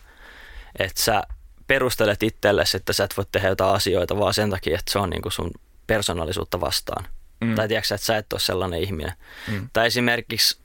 [0.79, 1.23] että sä
[1.67, 5.11] perustelet itsellesi, että sä et voi tehdä jotain asioita vaan sen takia, että se on
[5.11, 5.51] niinku sun
[5.87, 7.05] persoonallisuutta vastaan.
[7.41, 7.55] Mm.
[7.55, 9.13] Tai tiedätkö että sä et ole sellainen ihminen.
[9.49, 9.69] Mm.
[9.73, 10.59] Tai esimerkiksi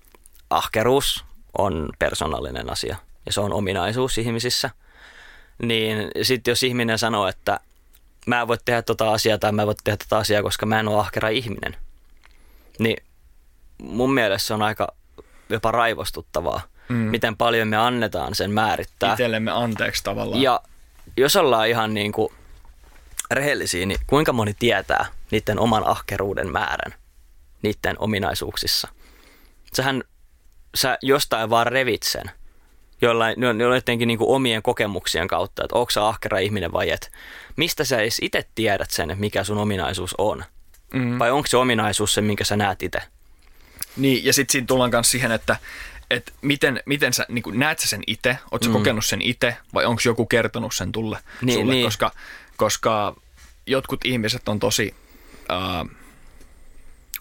[0.50, 1.26] ahkeruus
[1.58, 4.70] on persoonallinen asia ja se on ominaisuus ihmisissä.
[5.62, 7.60] Niin sitten jos ihminen sanoo, että
[8.26, 10.80] mä en voi tehdä tota asiaa tai mä en voi tehdä tota asiaa, koska mä
[10.80, 11.76] en ole ahkera ihminen,
[12.80, 12.98] niin
[13.82, 14.88] mun mielestä se on aika
[15.50, 16.96] jopa raivostuttavaa, mm.
[16.96, 19.12] miten paljon me annetaan sen määrittää.
[19.12, 20.42] Itsellemme anteeksi tavallaan.
[20.42, 20.62] Ja
[21.18, 22.34] jos ollaan ihan niin kuin
[23.32, 26.94] rehellisiä, niin kuinka moni tietää niiden oman ahkeruuden määrän
[27.62, 28.88] niiden ominaisuuksissa?
[29.74, 30.04] Sähän
[30.76, 32.32] sä jostain vaan revit sen
[33.02, 37.12] jollain, jo- jo- jotenkin niin omien kokemuksien kautta, että onko sä ahkera ihminen vai et.
[37.56, 40.46] Mistä sä edes itse tiedät sen, mikä sun ominaisuus on?
[40.94, 41.20] Mm.
[41.20, 43.02] Vai onko se ominaisuus se, minkä sä näet itse?
[43.98, 45.56] Niin, ja sitten siinä tullaan myös siihen, että,
[46.12, 48.74] että miten, miten sä niin näet sä sen itse, ootko mm.
[48.74, 51.86] kokenut sen itse vai onko joku kertonut sen tulle, Niin, sulle, niin.
[51.86, 52.12] Koska,
[52.58, 53.16] koska
[53.66, 54.96] jotkut ihmiset on tosi,
[55.52, 55.98] äh,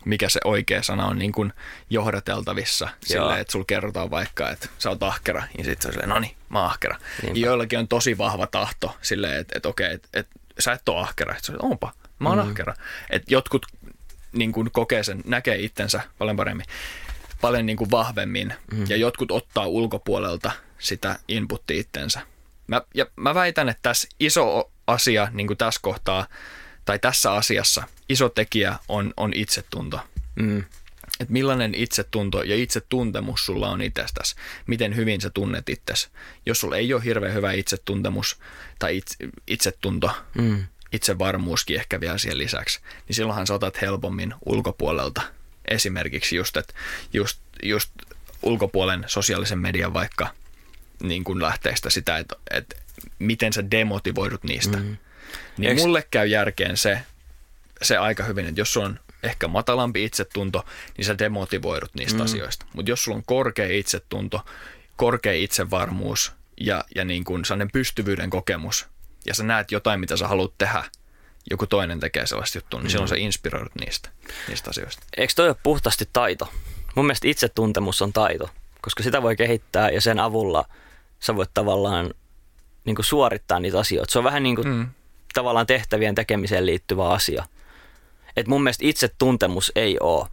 [0.05, 1.53] mikä se oikea sana on, niin kuin
[1.91, 6.09] johdateltavissa silleen, että sulla kerrotaan vaikka, että sä oot ahkera, ja sitten se on silleen,
[6.09, 6.97] no niin, mä oon ahkera.
[7.23, 7.41] Niinpä.
[7.41, 11.37] Joillakin on tosi vahva tahto silleen, että, että okei, että, että sä et ole ahkera,
[11.37, 12.45] että onpa, mä oon mm.
[12.45, 12.75] ahkera.
[13.11, 13.67] Että jotkut
[14.33, 16.67] niin kuin kokee sen, näkee itsensä paljon paremmin,
[17.41, 18.85] paljon niin kuin vahvemmin, mm.
[18.89, 22.21] ja jotkut ottaa ulkopuolelta sitä inputtia itsensä.
[22.67, 26.27] Mä, ja mä väitän, että tässä iso asia niin kuin tässä kohtaa,
[26.85, 30.01] tai tässä asiassa, iso tekijä on, on itsetunto.
[30.37, 30.65] Mm.
[31.21, 34.35] Että millainen itsetunto ja itsetuntemus sulla on itsestäsi,
[34.67, 36.09] miten hyvin sä tunnet itsesi.
[36.47, 38.39] Jos sulla ei ole hirveän hyvä itsetuntemus
[38.79, 40.65] tai itse, itsetunto, Mm.
[40.93, 45.23] itsevarmuuskin ehkä vielä siihen lisäksi, niin silloinhan sä otat helpommin ulkopuolelta
[45.71, 46.75] esimerkiksi just, että
[47.13, 47.91] just, just
[48.43, 50.29] ulkopuolen sosiaalisen median vaikka
[51.03, 52.77] niin kuin lähteistä sitä, että, että
[53.19, 54.77] miten sä demotivoidut niistä.
[54.77, 54.97] Mm.
[55.57, 57.01] Niin Eiks- mulle käy järkeen se,
[57.83, 60.65] se aika hyvin, että jos sulla on ehkä matalampi itsetunto,
[60.97, 62.25] niin sä demotivoidut niistä mm.
[62.25, 62.67] asioista.
[62.73, 64.45] Mutta jos sulla on korkea itsetunto,
[64.97, 68.87] korkea itsevarmuus ja, ja niin kuin sellainen pystyvyyden kokemus,
[69.27, 70.85] ja sä näet jotain, mitä sä haluat tehdä,
[71.51, 72.91] joku toinen tekee sellaista juttua, niin mm.
[72.91, 74.09] silloin sä inspiroidut niistä,
[74.49, 75.03] niistä asioista.
[75.17, 76.53] Eikö toi ole puhtaasti taito?
[76.95, 78.51] Mun mielestä itsetuntemus on taito,
[78.81, 80.65] koska sitä voi kehittää ja sen avulla
[81.21, 82.15] sä voit tavallaan
[82.85, 84.13] niin kuin suorittaa niitä asioita.
[84.13, 84.89] Se on vähän niin kuin mm.
[85.35, 87.45] tavallaan tehtävien tekemiseen liittyvä asia.
[88.37, 90.29] Et mun mielestä itsetuntemus ei ole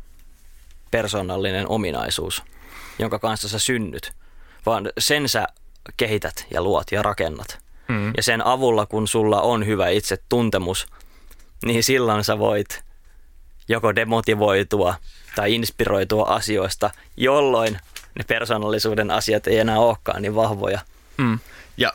[0.91, 2.43] persoonallinen ominaisuus,
[3.00, 4.13] jonka kanssa sä synnyt,
[4.65, 5.48] vaan sen sä
[5.98, 7.66] kehität ja luot ja rakennat.
[7.88, 8.13] Mm.
[8.17, 10.88] Ja sen avulla, kun sulla on hyvä itsetuntemus,
[11.65, 12.84] niin silloin sä voit
[13.67, 14.95] joko demotivoitua
[15.36, 17.80] tai inspiroitua asioista, jolloin
[18.15, 20.80] ne persoonallisuuden asiat ei enää olekaan niin vahvoja.
[21.17, 21.39] Mm.
[21.78, 21.93] Ja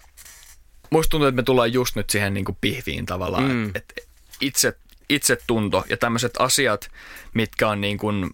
[0.91, 3.71] musta tuntuu, että me tullaan just nyt siihen niin kuin pihviin tavallaan, mm.
[3.75, 3.95] että
[4.41, 4.77] itse,
[5.09, 6.91] itsetunto ja tämmöiset asiat,
[7.35, 8.31] mitkä on niin kuin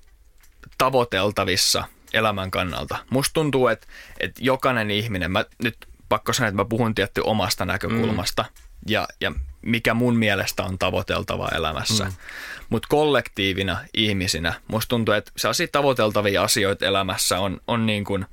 [0.79, 2.99] tavoiteltavissa elämän kannalta.
[3.11, 3.87] Musta tuntuu, että,
[4.21, 5.77] että jokainen ihminen, mä nyt
[6.09, 8.63] pakko sanoa, että mä puhun tietty omasta näkökulmasta mm.
[8.89, 12.05] ja, ja mikä mun mielestä on tavoiteltavaa elämässä.
[12.05, 12.13] Mm.
[12.69, 18.27] Mutta kollektiivina ihmisinä, musta tuntuu, että sellaisia tavoiteltavia asioita elämässä on, on niin kuin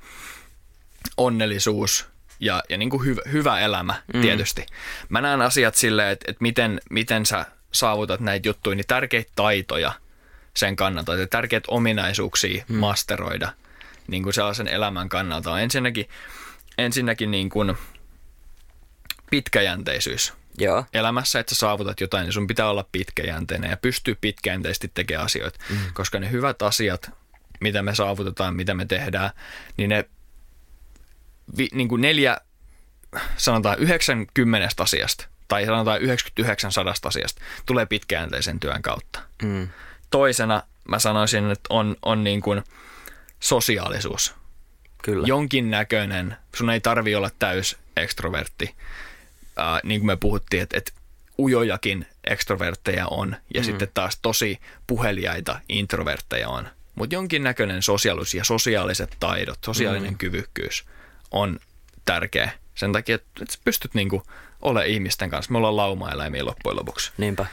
[1.16, 2.06] onnellisuus
[2.40, 4.20] ja, ja niin kuin hyvä, hyvä elämä mm.
[4.20, 4.66] tietysti.
[5.08, 9.92] Mä näen asiat silleen, että, että miten, miten sä saavutat näitä juttuja, niin tärkeitä taitoja
[10.54, 12.76] sen kannalta, että tärkeitä ominaisuuksia mm.
[12.76, 13.52] masteroida
[14.08, 16.08] niin kuin sellaisen elämän kannalta on ensinnäkin,
[16.78, 17.76] ensinnäkin niin kuin
[19.30, 20.32] pitkäjänteisyys.
[20.58, 20.84] Joo.
[20.92, 25.58] elämässä, että sä saavutat jotain, niin sun pitää olla pitkäjänteinen ja pystyy pitkäjänteisesti tekemään asioita.
[25.70, 25.78] Mm.
[25.94, 27.10] Koska ne hyvät asiat,
[27.60, 29.30] mitä me saavutetaan, mitä me tehdään,
[29.76, 30.04] niin ne
[31.56, 32.36] vi, niin kuin neljä,
[33.36, 39.20] sanotaan 90 asiasta tai sanotaan 99 sadasta asiasta tulee pitkäjänteisen työn kautta.
[39.42, 39.68] Mm.
[40.10, 42.64] Toisena mä sanoisin, että on, on niin kuin
[43.40, 44.34] sosiaalisuus.
[45.02, 45.26] Kyllä.
[45.26, 48.74] Jonkin näköinen, sun ei tarvi olla täys ekstrovertti,
[49.58, 50.92] äh, niin kuin me puhuttiin, että, että
[51.38, 53.64] ujojakin ekstrovertteja on ja mm.
[53.64, 56.68] sitten taas tosi puheliaita introvertteja on.
[56.94, 60.18] Mutta jonkinnäköinen sosiaalisuus ja sosiaaliset taidot, sosiaalinen mm.
[60.18, 60.84] kyvykkyys
[61.30, 61.58] on
[62.04, 64.22] tärkeä sen takia, että, että sä pystyt niinku
[64.62, 65.52] olemaan ihmisten kanssa.
[65.52, 67.12] Me ollaan lauma-eläimiä loppujen lopuksi.
[67.18, 67.46] Niinpä.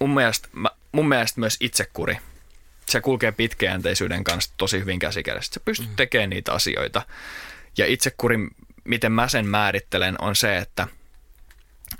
[0.00, 2.18] Mun mielestä, mä, mun mielestä myös itsekuri.
[2.88, 5.54] Se kulkee pitkäjänteisyyden kanssa tosi hyvin käsikädessä.
[5.54, 5.96] Sä pystyt mm.
[5.96, 7.02] tekemään niitä asioita.
[7.78, 8.38] Ja itsekuri,
[8.84, 10.88] miten mä sen määrittelen, on se, että–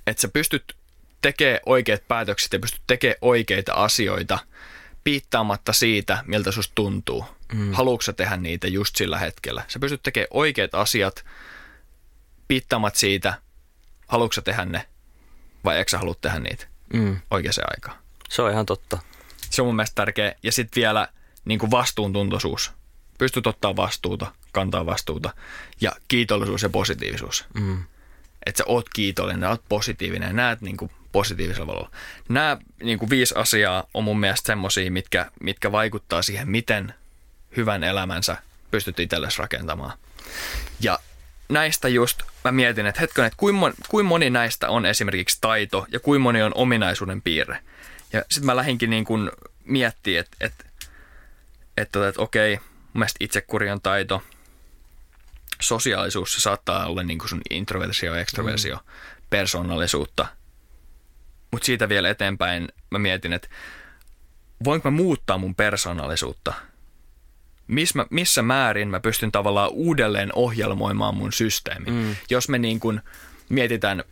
[0.07, 0.77] että sä pystyt
[1.23, 4.39] tekemään oikeat päätökset ja pystyt tekemään oikeita asioita
[5.05, 7.25] piittaamatta siitä, miltä susta tuntuu.
[7.53, 7.73] Mm.
[7.73, 9.63] Haluatko sä tehdä niitä just sillä hetkellä?
[9.69, 11.25] Sä pystyt tekemään oikeat asiat
[12.49, 13.35] piittaamatta siitä,
[14.09, 14.87] haluatko sä tehdä ne
[15.65, 17.21] vai eikö sä halua tehdä niitä mm.
[17.31, 17.99] oikeaan aikaan.
[18.29, 18.99] Se on ihan totta.
[19.53, 20.35] Se on mun mielestä tärkeä.
[20.43, 21.09] Ja sitten vielä
[21.45, 22.73] niin kuin vastuuntuntoisuus.
[23.19, 25.31] Pystyt ottaa vastuuta, kantaa vastuuta
[25.81, 27.45] ja kiitollisuus ja positiivisuus.
[27.55, 27.85] Mm
[28.47, 31.91] että sä oot kiitollinen, oot positiivinen ja näet niin kuin positiivisella valolla.
[32.29, 36.95] Nämä niin kuin viisi asiaa on mun mielestä semmosia, mitkä, mitkä vaikuttaa siihen, miten
[37.57, 38.37] hyvän elämänsä
[38.71, 39.93] pystyt itsellesi rakentamaan.
[40.81, 40.99] Ja
[41.49, 45.87] näistä just mä mietin, että hetken, että kuinka moni, kuin moni näistä on esimerkiksi taito
[45.91, 47.59] ja kuinka moni on ominaisuuden piirre.
[48.13, 49.31] Ja sitten mä lähinkin niin kuin
[49.65, 50.65] miettiä, että, että,
[51.77, 54.23] että, että okei, mun mielestä itsekuri on taito–
[55.63, 58.83] sosiaalisuus se saattaa olla niin kuin sun introversio, ekstroversio, mm.
[59.31, 60.27] persoonallisuutta.
[61.51, 63.49] Mutta siitä vielä eteenpäin mä mietin, että
[64.65, 66.55] voinko mä muuttaa mun persoonallisuutta?
[67.67, 71.91] Miss mä, missä määrin mä pystyn tavallaan uudelleen ohjelmoimaan mun systeemi?
[71.91, 72.17] Mm.
[72.31, 73.01] Jos me niin kuin
[73.49, 74.05] mietitään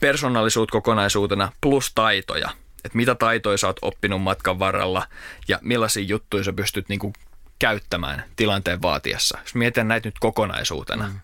[0.00, 2.50] persoonallisuutta kokonaisuutena plus taitoja,
[2.88, 5.06] että mitä taitoja sä oot oppinut matkan varrella
[5.48, 7.12] ja millaisia juttuja sä pystyt niin kuin
[7.58, 9.38] käyttämään tilanteen vaatiessa.
[9.42, 11.20] Jos mietitään näitä nyt kokonaisuutena, mm.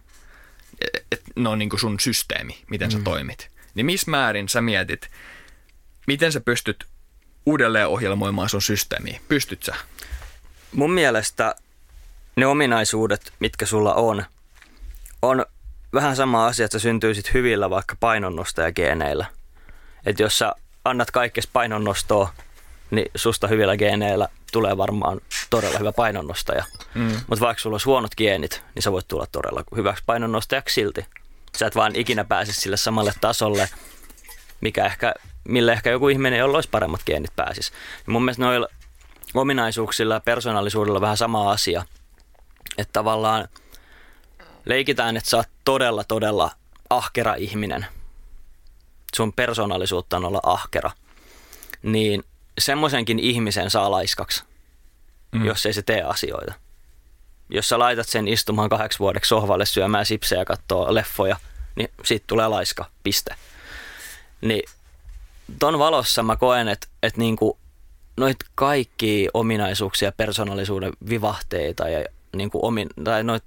[1.12, 2.92] että ne on niin kuin sun systeemi, miten mm.
[2.92, 5.11] sä toimit, niin missä määrin sä mietit,
[6.07, 6.87] miten sä pystyt
[7.46, 9.20] uudelleen ohjelmoimaan sun systeemiä?
[9.29, 9.74] Pystyt sä?
[10.72, 11.55] Mun mielestä
[12.37, 14.24] ne ominaisuudet, mitkä sulla on,
[15.22, 15.46] on
[15.94, 19.27] vähän sama asia, että sä syntyisit hyvillä vaikka painonnostajageeneillä.
[20.07, 22.33] Että jos sä annat kaikkea painonnostoa,
[22.90, 25.20] niin susta hyvillä geeneillä tulee varmaan
[25.51, 26.64] todella hyvä painonnostaja.
[26.94, 27.20] Mm.
[27.27, 31.07] Mutta vaikka sulla olisi huonot geenit, niin sä voit tulla todella hyväksi painonnostajaksi silti.
[31.57, 33.68] Sä et vaan ikinä pääse sille samalle tasolle,
[34.61, 35.14] mikä ehkä,
[35.49, 37.73] millä ehkä joku ihminen, jolla olisi paremmat geenit pääsisi.
[38.07, 38.68] Ja mun mielestä noilla
[39.35, 41.85] ominaisuuksilla ja persoonallisuudella vähän sama asia.
[42.79, 43.49] Että tavallaan
[44.64, 46.51] leikitään, että sä oot todella, todella
[46.90, 47.87] ahkera ihminen.
[49.16, 50.90] Sun persoonallisuutta on olla ahkera.
[51.83, 52.24] Niin
[52.59, 54.44] semmoisenkin ihmisen saa laiskaksi,
[55.33, 55.44] mm.
[55.44, 56.55] jos ei se tee asioita.
[57.50, 61.37] Jos sä laitat sen istumaan kahdeksi vuodeksi sohvalle syömään sipsejä ja katsoo leffoja,
[61.77, 63.35] niin siitä tulee laiska, piste.
[64.40, 64.62] Niin
[65.59, 67.59] ton valossa mä koen, että, että niinku
[68.16, 72.05] noit kaikki ominaisuuksia, persoonallisuuden vivahteita ja
[72.37, 73.44] niinku omin, tai noit,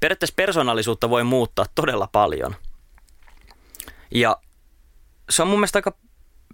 [0.00, 2.56] periaatteessa persoonallisuutta voi muuttaa todella paljon.
[4.10, 4.36] Ja
[5.30, 5.96] se on mun mielestä aika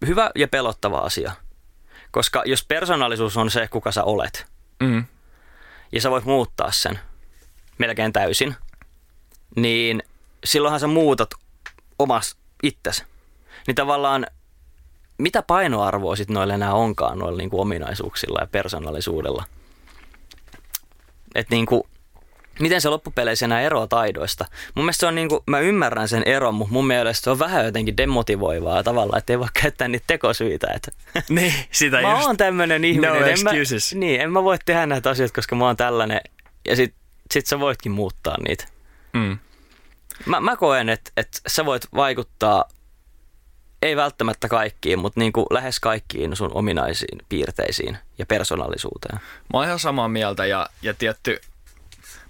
[0.07, 1.33] hyvä ja pelottava asia–
[2.11, 4.47] koska jos persoonallisuus on se, kuka sä olet,
[4.81, 5.05] mm.
[5.93, 6.99] ja sä voit muuttaa sen
[7.79, 8.57] melkein täysin,
[9.57, 10.03] niin
[10.45, 11.31] silloinhan sä muutat
[11.99, 13.05] omas itsesi.
[13.67, 14.27] Niin tavallaan
[15.19, 19.45] mitä painoarvoa sitten noille enää onkaan noilla niin kuin ominaisuuksilla ja persoonallisuudella?
[21.35, 21.83] Että niin kuin,
[22.61, 24.45] miten se loppupeleissä enää eroaa taidoista.
[24.75, 27.39] Mun mielestä se on niin kuin, mä ymmärrän sen eron, mutta mun mielestä se on
[27.39, 30.67] vähän jotenkin demotivoivaa tavalla, että ei voi käyttää niitä tekosyitä.
[30.75, 30.91] Että
[31.29, 32.27] Niin, sitä mä just.
[32.27, 33.11] oon tämmönen ihminen.
[33.11, 33.51] No en mä,
[33.95, 36.21] niin, en mä voi tehdä näitä asioita, koska mä oon tällainen.
[36.69, 36.95] Ja sit,
[37.31, 38.65] sit sä voitkin muuttaa niitä.
[39.13, 39.39] Mm.
[40.27, 42.65] Mä, mä koen, että, että sä voit vaikuttaa,
[43.83, 49.19] ei välttämättä kaikkiin, mutta niin kuin lähes kaikkiin sun ominaisiin piirteisiin ja persoonallisuuteen.
[49.19, 51.41] Mä oon ihan samaa mieltä ja, ja tietty,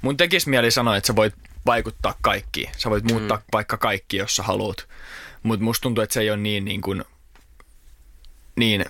[0.03, 1.35] mun tekis mieli sanoa, että sä voit
[1.67, 2.71] vaikuttaa kaikkiin.
[2.77, 3.43] Sä voit muuttaa mm.
[3.53, 4.89] vaikka kaikki, jos sä haluat.
[5.43, 7.05] Mutta musta tuntuu, että se ei ole niin, niin, kuin,
[8.57, 8.85] niin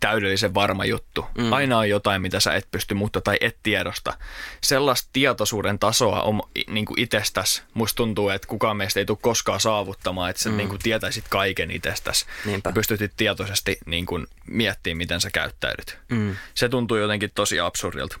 [0.00, 1.26] täydellisen varma juttu.
[1.38, 1.52] Mm.
[1.52, 4.18] Aina on jotain, mitä sä et pysty muuttaa tai et tiedosta.
[4.60, 7.62] Sellaista tietoisuuden tasoa on niin kuin itsestäs.
[7.74, 10.56] Musta tuntuu, että kukaan meistä ei tule koskaan saavuttamaan, että sä mm.
[10.56, 12.26] niin kuin tietäisit kaiken itsestäs.
[12.44, 12.68] Niinpä.
[12.70, 15.98] Ja pystytit tietoisesti niin kuin miettimään, miten sä käyttäydyt.
[16.08, 16.36] Mm.
[16.54, 18.18] Se tuntuu jotenkin tosi absurdilta.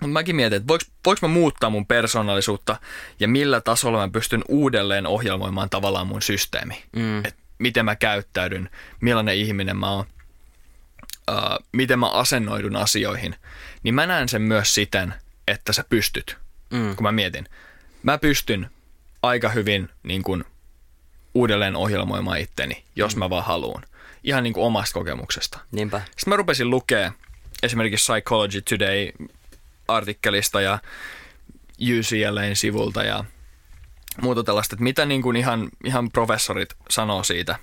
[0.00, 2.76] Mutta mäkin mietin, että voiko, voiko mä muuttaa mun persoonallisuutta
[3.20, 6.84] ja millä tasolla mä pystyn uudelleen ohjelmoimaan tavallaan mun systeemi.
[6.96, 7.24] Mm.
[7.24, 10.06] Et miten mä käyttäydyn, millainen ihminen mä oon,
[11.30, 13.34] uh, miten mä asennoidun asioihin.
[13.82, 15.14] Niin mä näen sen myös siten,
[15.48, 16.36] että sä pystyt,
[16.70, 16.96] Mm.
[16.96, 17.48] kun mä mietin.
[18.02, 18.70] Mä pystyn
[19.22, 20.44] aika hyvin niin kun,
[21.34, 23.82] uudelleen ohjelmoimaan itteni, jos mä vaan haluan.
[24.24, 25.58] Ihan niin kuin omasta kokemuksesta.
[25.72, 25.98] Niinpä.
[26.04, 27.12] Sitten mä rupesin lukea
[27.62, 28.60] esimerkiksi Psychology
[29.86, 30.78] Today-artikkelista ja
[31.80, 33.24] UCLAn sivulta ja
[34.22, 37.58] muuta tällaista, että mitä niin kuin ihan, ihan professorit sanoo siitä,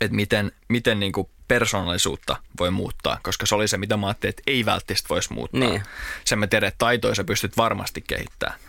[0.00, 4.30] että miten, miten niin kuin persoonallisuutta voi muuttaa, koska se oli se, mitä mä ajattelin,
[4.30, 5.60] että ei välttämättä voisi muuttaa.
[5.60, 5.82] Niin.
[6.24, 8.60] Sen mä tiedän, että taitoja sä pystyt varmasti kehittämään.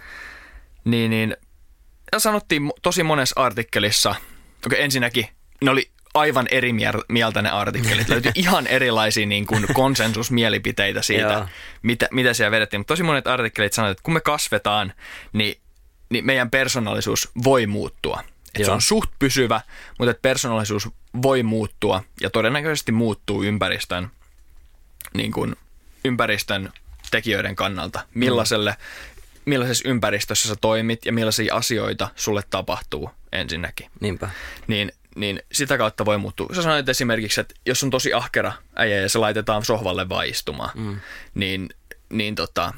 [0.85, 1.37] Niin, niin
[2.11, 4.15] ja sanottiin tosi monessa artikkelissa,
[4.65, 5.27] okei ensinnäkin
[5.61, 6.73] ne oli aivan eri
[7.09, 8.09] mieltä ne artikkelit.
[8.09, 11.47] Löytyi ihan erilaisia niin kuin konsensusmielipiteitä siitä,
[11.81, 12.79] mitä, mitä siellä vedettiin.
[12.79, 14.93] Mutta tosi monet artikkelit sanoivat, että kun me kasvetaan,
[15.33, 15.59] niin,
[16.09, 18.23] niin meidän persoonallisuus voi muuttua.
[18.55, 19.61] Et se on suht pysyvä,
[19.99, 20.89] mutta että persoonallisuus
[21.21, 24.11] voi muuttua ja todennäköisesti muuttuu ympäristön,
[25.13, 25.55] niin kuin
[26.05, 26.71] ympäristön
[27.11, 28.05] tekijöiden kannalta.
[28.13, 28.77] Millaiselle,
[29.45, 34.29] millaisessa ympäristössä sä toimit ja millaisia asioita sulle tapahtuu ensinnäkin Niinpä.
[34.67, 36.47] niin, niin sitä kautta voi muuttua.
[36.55, 40.69] Sä sanoit esimerkiksi, että jos on tosi ahkera äijä ja se laitetaan sohvalle vaan istumaan,
[40.75, 40.99] mm.
[41.33, 41.69] niin,
[42.09, 42.73] niin tota,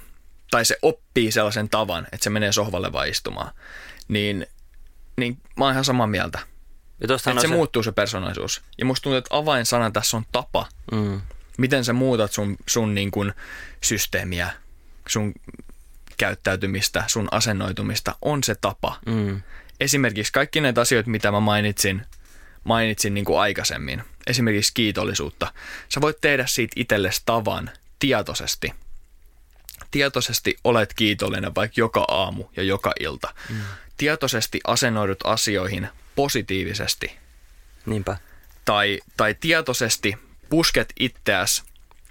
[0.51, 3.51] tai se oppii sellaisen tavan, että se menee sohvalle vaan istumaan,
[4.07, 4.47] niin,
[5.17, 6.39] niin mä oon ihan samaa mieltä.
[6.99, 8.61] Ja Että se, on muuttuu se persoonallisuus.
[8.77, 10.65] Ja musta tuntuu, että avainsana tässä on tapa.
[10.91, 11.21] Mm.
[11.57, 13.33] Miten sä muutat sun, sun niin kuin
[13.83, 14.49] systeemiä,
[15.07, 15.33] sun
[16.17, 19.41] käyttäytymistä, sun asennoitumista, on se tapa Mm.
[19.79, 22.05] esimerkiksi kaikki näitä asioita, mitä mä mainitsin,
[22.67, 25.53] mainitsin niin kuin aikaisemmin, esimerkiksi kiitollisuutta,
[25.89, 28.73] sä voit tehdä siitä itsellesi tavan tietoisesti.
[29.91, 33.33] Tietoisesti olet kiitollinen vaikka joka aamu ja joka ilta.
[33.49, 33.55] Mm.
[33.97, 37.17] Tietoisesti asennoidut asioihin positiivisesti
[37.85, 38.17] Niinpä.
[38.65, 40.17] tai, tai tietoisesti
[40.49, 41.63] pusket itseäsi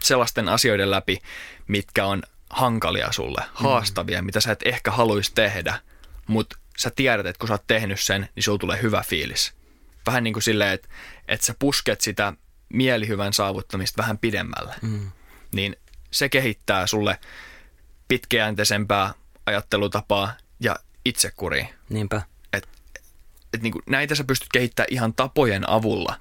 [0.02, 1.22] sellaisten asioiden läpi,
[1.68, 5.80] mitkä on hankalia sulle, haastavia, mitä sä et ehkä haluaisi tehdä,
[6.26, 9.55] mutta sä tiedät, että kun sä oot tehnyt sen, niin sulla tulee hyvä fiilis.
[10.06, 10.88] Vähän niin kuin silleen, että,
[11.28, 12.32] että sä pusket sitä
[12.68, 14.74] mielihyvän saavuttamista vähän pidemmälle.
[14.82, 15.10] Mm.
[15.52, 15.76] Niin
[16.10, 17.18] se kehittää sulle
[18.08, 19.14] pitkäjänteisempää
[19.46, 22.22] ajattelutapaa ja itsekuria Niinpä.
[22.52, 22.68] että
[23.54, 26.20] et niinku näitä sä pystyt kehittämään ihan tapojen avulla.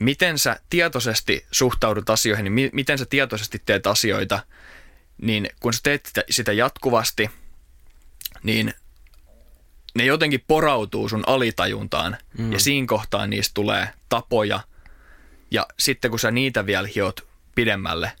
[0.00, 4.40] Miten sä tietoisesti suhtaudut asioihin, niin mi- miten sä tietoisesti teet asioita,
[5.22, 7.30] niin kun sä teet sitä, sitä jatkuvasti,
[8.42, 8.74] niin
[9.96, 12.52] ne jotenkin porautuu sun alitajuntaan mm.
[12.52, 14.60] ja siinä kohtaa niistä tulee tapoja
[15.50, 18.12] ja sitten kun sä niitä vielä hiot pidemmälle,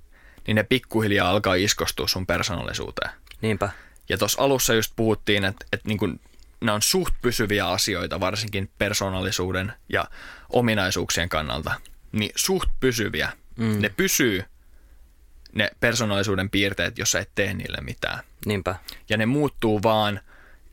[0.46, 3.10] niin ne pikkuhiljaa alkaa iskostua sun persoonallisuuteen.
[3.40, 3.70] Niinpä.
[4.08, 6.20] Ja tuossa alussa just puhuttiin, että, että niin
[6.60, 10.04] nämä on suht pysyviä asioita, varsinkin persoonallisuuden ja
[10.48, 11.74] ominaisuuksien kannalta.
[12.12, 13.32] Niin suht pysyviä.
[13.56, 13.80] Mm.
[13.80, 14.44] Ne pysyy,
[15.52, 18.18] ne persoonallisuuden piirteet, jos sä et tee niille mitään.
[18.46, 18.74] Niinpä.
[19.08, 20.20] Ja ne muuttuu vaan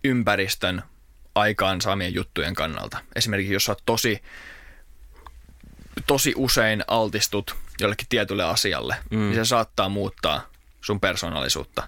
[0.03, 0.83] ympäristön
[1.35, 2.97] aikaan saamien juttujen kannalta.
[3.15, 4.23] Esimerkiksi jos sä oot tosi,
[6.07, 9.19] tosi usein altistut jollekin tietylle asialle, mm.
[9.19, 10.49] niin se saattaa muuttaa
[10.81, 11.87] sun persoonallisuutta.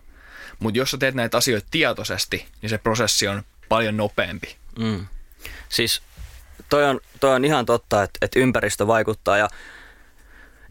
[0.59, 4.55] Mutta jos sä teet näitä asioita tietoisesti, niin se prosessi on paljon nopeampi.
[4.79, 5.07] Mm.
[5.69, 6.01] Siis
[6.69, 9.49] toi on, toi on ihan totta, että, että ympäristö vaikuttaa ja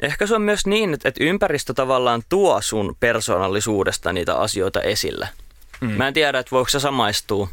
[0.03, 5.29] ehkä se on myös niin, että, että ympäristö tavallaan tuo sun persoonallisuudesta niitä asioita esille.
[5.81, 5.91] Mm.
[5.91, 7.49] Mä en tiedä, että voiko se samaistua,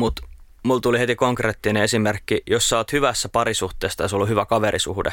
[0.00, 0.22] mutta
[0.62, 5.12] mulla tuli heti konkreettinen esimerkki, jos sä oot hyvässä parisuhteesta ja sulla on hyvä kaverisuhde,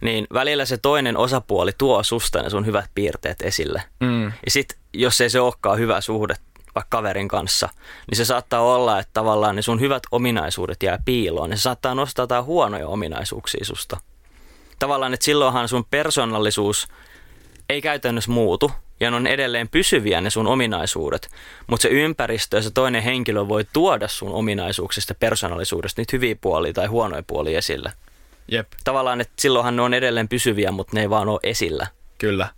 [0.00, 3.82] niin välillä se toinen osapuoli tuo susta ne sun hyvät piirteet esille.
[4.00, 4.24] Mm.
[4.24, 6.34] Ja sit, jos ei se olekaan hyvä suhde
[6.74, 7.68] vaikka kaverin kanssa,
[8.10, 11.50] niin se saattaa olla, että tavallaan ne sun hyvät ominaisuudet jää piiloon.
[11.50, 13.96] Ja se saattaa nostaa jotain huonoja ominaisuuksia susta.
[14.78, 16.88] Tavallaan, että silloinhan sun persoonallisuus
[17.68, 21.28] ei käytännössä muutu, ja ne on edelleen pysyviä ne sun ominaisuudet,
[21.66, 26.72] mutta se ympäristö ja se toinen henkilö voi tuoda sun ominaisuuksista persoonallisuudesta niitä hyviä puolia
[26.72, 27.92] tai huonoja puolia esille.
[28.50, 31.86] Jep, Tavallaan, että silloinhan ne on edelleen pysyviä, mutta ne ei vaan ole esillä.
[32.18, 32.48] kyllä.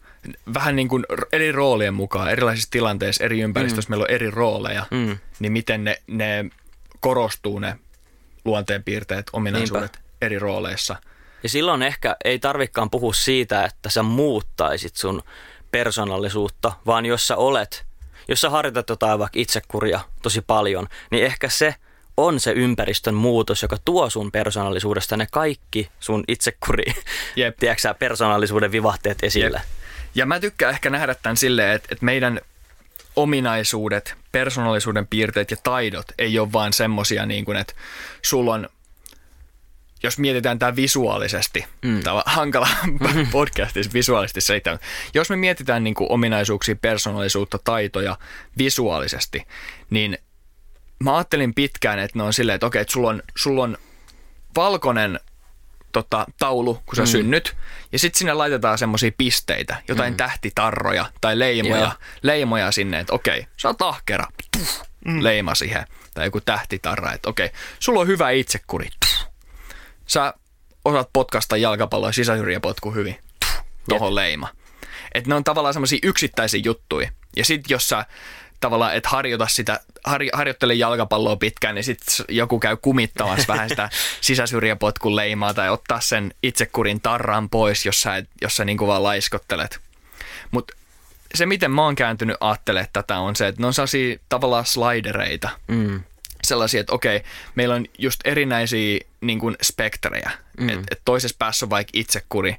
[0.55, 3.93] Vähän niin kuin eri roolien mukaan, erilaisissa tilanteissa, eri ympäristöissä mm.
[3.93, 5.19] meillä on eri rooleja, Mm.
[5.39, 6.45] niin miten ne, ne
[7.01, 7.77] korostuu ne
[8.45, 10.09] luonteenpiirteet, ominaisuudet Niinpä.
[10.23, 10.97] eri rooleissa.
[11.43, 15.23] Ja silloin ehkä ei tarvikaan puhua siitä, että sä muuttaisit sun
[15.71, 17.85] persoonallisuutta, vaan jos sä olet,
[18.29, 21.75] jos sä harjoitat jotain vaikka itsekuria tosi paljon, niin ehkä se
[22.17, 26.85] on se ympäristön muutos, joka tuo sun persoonallisuudesta ne kaikki sun itsekuri,
[27.37, 27.57] Jep.
[27.61, 29.57] tiedätkö sä, persoonallisuuden vivahteet esille.
[29.57, 29.67] Jep.
[30.15, 32.41] Ja mä tykkään ehkä nähdä tämän silleen, että, että meidän
[33.17, 37.75] ominaisuudet, persoonallisuuden piirteet ja taidot ei ole vaan semmosia niin kuin, että
[38.23, 38.69] sulla on,
[40.03, 42.03] jos mietitään tämä visuaalisesti, mm.
[42.03, 42.69] tämä on hankala
[43.33, 44.79] podcastissa visuaalisesti selittää,
[45.15, 48.19] jos me mietitään niin kuin ominaisuuksia, persoonallisuutta, taitoja
[48.59, 49.47] visuaalisesti,
[49.91, 50.19] niin
[51.05, 53.79] mä ajattelin pitkään, että ne on silleen, että okei, että sulla on, sulla on
[54.57, 55.21] valkoinen
[55.93, 57.07] tota, taulu, kun sä mm.
[57.07, 57.57] synnyt,
[57.93, 60.17] ja sitten sinne laitetaan semmoisia pisteitä, jotain mm.
[60.17, 61.93] tähtitarroja tai leimoja, Joo.
[62.23, 64.27] leimoja sinne, että okei, sä oot ahkera,
[64.59, 65.23] tuff, mm.
[65.23, 65.85] leima siihen,
[66.15, 68.89] tai joku tähtitarra, että okei, sulla on hyvä itsekuri.
[70.11, 70.35] Sä
[70.85, 74.49] osaat potkasta jalkapalloa sisäsyrjäpotku hyvin, tuff, tohon leima.
[75.15, 78.05] Että ne on tavallaan semmoisia yksittäisiä juttuja, ja sitten jos sä
[78.61, 83.91] tavallaan, että harjoita sitä, har, harjoittele jalkapalloa pitkään, niin sitten joku käy kumittamassa vähän sitä
[84.21, 89.03] sisäsyrjäpotkun leimaa tai ottaa sen itsekurin tarran pois, jos sä, et- jos sä niinku vaan
[89.03, 89.81] laiskottelet.
[90.51, 90.77] Mutta
[91.35, 95.49] se, miten mä oon kääntynyt ajattelemaan tätä, on se, että ne on sellaisia tavallaan slidereita.
[95.69, 96.03] Mm.
[96.51, 97.23] Sellaisia, että okei,
[97.55, 100.31] meillä on just erinäisiä niin kuin spektrejä.
[100.61, 100.69] Mm.
[100.69, 102.57] Että et toisessa päässä on vaikka itsekuri,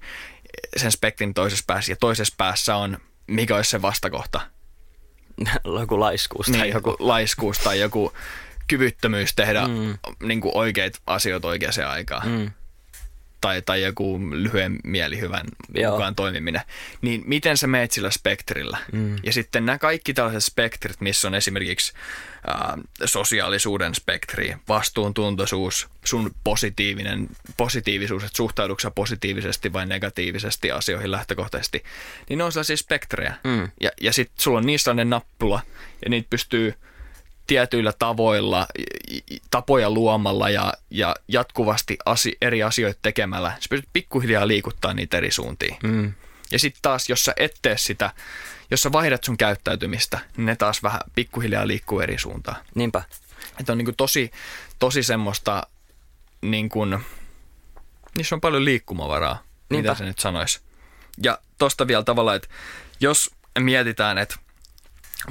[0.78, 4.42] sen spektrin toisessa päässä, ja toisessa päässä on, mikä olisi se vastakohta,
[5.80, 6.90] joku laiskuus tai niin, joku.
[6.90, 8.14] joku laiskuus tai joku
[8.68, 9.98] kyvyttömyys tehdä mm.
[10.24, 12.30] niin kuin oikeita asioita oikeaan aikaan.
[12.30, 12.52] Mm.
[13.42, 15.92] Tai, tai joku lyhyen mielihyvän Joo.
[15.92, 16.62] mukaan toimiminen.
[17.02, 18.78] Niin miten sä meet sillä spektrillä?
[18.92, 19.16] Mm.
[19.24, 21.94] Ja sitten nämä kaikki tällaiset spektrit, missä on esimerkiksi
[22.48, 27.28] ää, sosiaalisuuden spektri, vastuuntuntoisuus, sun positiivinen,
[27.58, 31.84] positiivisuus, että suhtaudutko sä positiivisesti vai negatiivisesti asioihin lähtökohtaisesti,
[32.30, 33.34] niin ne on sellaisia spektrejä.
[33.44, 33.70] Mm.
[33.82, 35.62] Ja, ja sitten sulla on niissä ne nappula,
[36.06, 36.74] ja niitä pystyy
[37.52, 38.68] tietyillä tavoilla,
[39.52, 45.32] tapoja luomalla ja, ja jatkuvasti asi, eri asioita tekemällä, sä pystyt pikkuhiljaa liikuttaa niitä eri
[45.32, 45.78] suuntiin.
[45.84, 46.14] Mm.
[46.52, 48.12] Ja sitten taas, jos sä et tee sitä,
[48.72, 52.58] jos sä vaihdat sun käyttäytymistä, niin ne taas vähän pikkuhiljaa liikkuu eri suuntaan.
[52.76, 53.04] Niinpä.
[53.60, 54.32] Että on niinku tosi,
[54.80, 55.68] tosi semmoista,
[56.42, 57.00] niin kuin,
[58.18, 59.90] niissä on paljon liikkumavaraa, Niinpä.
[59.90, 60.60] mitä se nyt sanoisi.
[61.24, 62.48] Ja tosta vielä tavalla, että
[63.00, 64.36] jos mietitään, että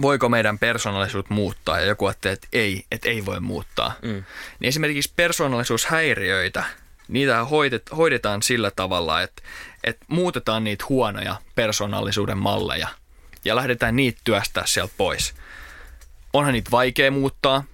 [0.03, 3.93] voiko meidän persoonallisuus muuttaa ja joku ajattelee, että ei, että ei voi muuttaa.
[4.03, 4.25] Mm.
[4.61, 6.65] Niin esimerkiksi persoonallisuushäiriöitä,
[7.09, 9.43] niitä hoidet, hoidetaan sillä tavalla, että,
[9.85, 12.89] että muutetaan niitä huonoja persoonallisuuden malleja
[13.45, 15.35] ja lähdetään niitä työstää sieltä pois.
[16.33, 17.65] Onhan niitä vaikea muuttaa,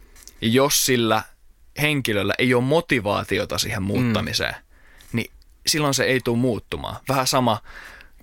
[0.40, 1.22] jos sillä
[1.81, 5.16] henkilöllä ei ole motivaatiota siihen muuttamiseen, mm.
[5.16, 5.31] niin
[5.66, 6.96] silloin se ei tule muuttumaan.
[7.09, 7.61] Vähän sama,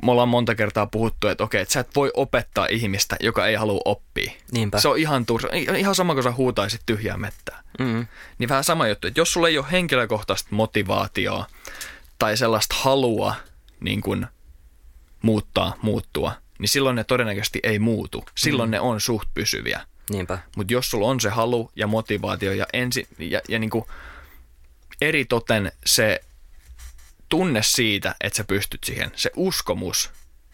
[0.06, 3.56] me ollaan monta kertaa puhuttu, että okei, että sä et voi opettaa ihmistä, joka ei
[3.56, 4.32] halua oppia.
[4.52, 4.80] Niinpä.
[4.80, 7.64] Se on ihan, tursa, ihan sama, kun sä huutaisit tyhjää mettää.
[7.80, 8.08] Mm.
[8.38, 11.46] Niin vähän sama juttu, että jos sulla ei ole henkilökohtaista motivaatiota
[12.20, 13.36] tai sellaista halua
[13.80, 14.28] niin kuin
[15.22, 18.26] muuttaa, muuttua, niin silloin ne todennäköisesti ei muutu.
[18.38, 18.72] Silloin mm.
[18.72, 19.82] ne on suht pysyviä.
[20.10, 20.40] Niinpä.
[20.56, 23.86] Mutta jos sulla on se halu ja motivaatio ja, ensi, ja, ja niin kuin
[25.02, 26.22] eri toten se
[27.34, 30.12] tunne siitä, että sä pystyt siihen, se uskomus,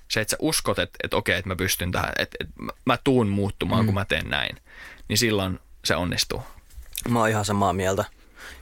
[0.07, 2.53] se, että sä uskot, että, että okei, että mä pystyn tähän, että, että
[2.85, 3.85] mä- tuun muuttumaan, mm.
[3.85, 4.57] kun mä teen näin,
[5.07, 6.41] niin silloin se onnistuu.
[7.09, 8.05] Mä oon ihan samaa mieltä.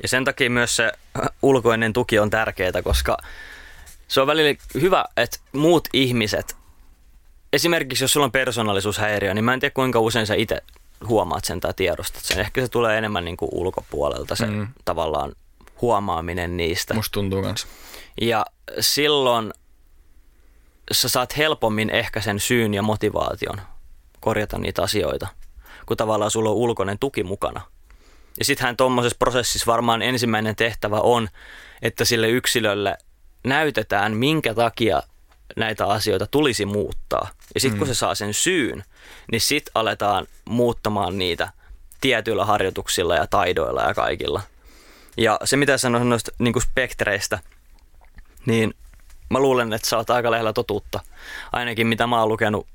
[0.01, 0.91] Ja sen takia myös se
[1.41, 3.17] ulkoinen tuki on tärkeää, koska
[4.07, 6.55] se on välillä hyvä, että muut ihmiset,
[7.53, 10.61] esimerkiksi jos sulla on persoonallisuushäiriö, niin mä en tiedä kuinka usein sä itse
[11.07, 12.39] huomaat sen tai tiedostat sen.
[12.39, 14.67] Ehkä se tulee enemmän niin kuin ulkopuolelta se mm.
[14.85, 15.31] tavallaan
[15.81, 16.93] huomaaminen niistä.
[16.93, 17.67] Musta tuntuu kanssa.
[18.21, 18.45] Ja
[18.79, 19.53] silloin
[20.91, 23.61] sä saat helpommin ehkä sen syyn ja motivaation
[24.19, 25.27] korjata niitä asioita,
[25.85, 27.61] kun tavallaan sulla on ulkoinen tuki mukana.
[28.39, 31.27] Ja sittenhän tuommoisessa prosessissa varmaan ensimmäinen tehtävä on,
[31.81, 32.97] että sille yksilölle
[33.43, 35.03] näytetään, minkä takia
[35.55, 37.29] näitä asioita tulisi muuttaa.
[37.55, 38.83] Ja sitten kun se saa sen syyn,
[39.31, 41.51] niin sitten aletaan muuttamaan niitä
[42.01, 44.41] tietyillä harjoituksilla ja taidoilla ja kaikilla.
[45.17, 47.39] Ja se mitä sanoin noista niin spektreistä,
[48.47, 48.73] niin
[49.29, 50.99] mä luulen, että sä oot aika lähellä totuutta.
[51.51, 52.67] Ainakin mitä mä oon lukenut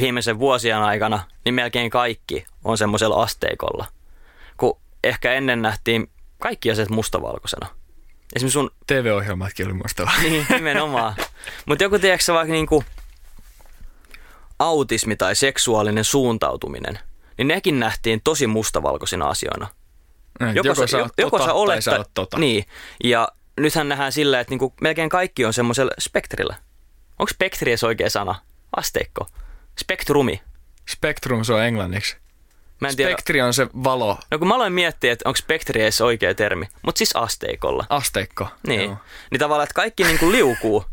[0.00, 3.86] viimeisen vuosien aikana, niin melkein kaikki on semmoisella asteikolla.
[4.56, 7.66] Kun ehkä ennen nähtiin kaikki asiat mustavalkoisena.
[8.36, 10.10] Esimerkiksi sun TV-ohjelmatkin oli muistava.
[10.22, 11.14] niin, nimenomaan.
[11.66, 12.84] Mutta joku, tiedätkö vaikka niinku
[14.58, 16.98] autismi tai seksuaalinen suuntautuminen,
[17.38, 19.66] niin nekin nähtiin tosi mustavalkoisina asioina.
[20.54, 22.38] Joko, joko sä oot joko tota, sä olet, tai sä oot tota.
[22.38, 22.64] Niin,
[23.04, 23.28] ja
[23.58, 26.56] nythän nähdään sillä, että niinku melkein kaikki on semmoisella spektrillä.
[27.18, 28.34] Onko spektri edes oikea sana?
[28.76, 29.26] Asteikko.
[29.78, 30.42] Spektrumi.
[30.88, 32.16] Spektrum se on englanniksi.
[32.80, 33.10] Mä en tiedä.
[33.10, 34.18] Spektri on se valo.
[34.30, 37.86] No kun mä aloin miettiä, että onko spektri edes oikea termi, mutta siis asteikolla.
[37.88, 38.48] Asteikko.
[38.66, 38.84] Niin.
[38.84, 38.96] Joo.
[39.30, 40.84] Niin tavallaan, että kaikki niinku liukuu.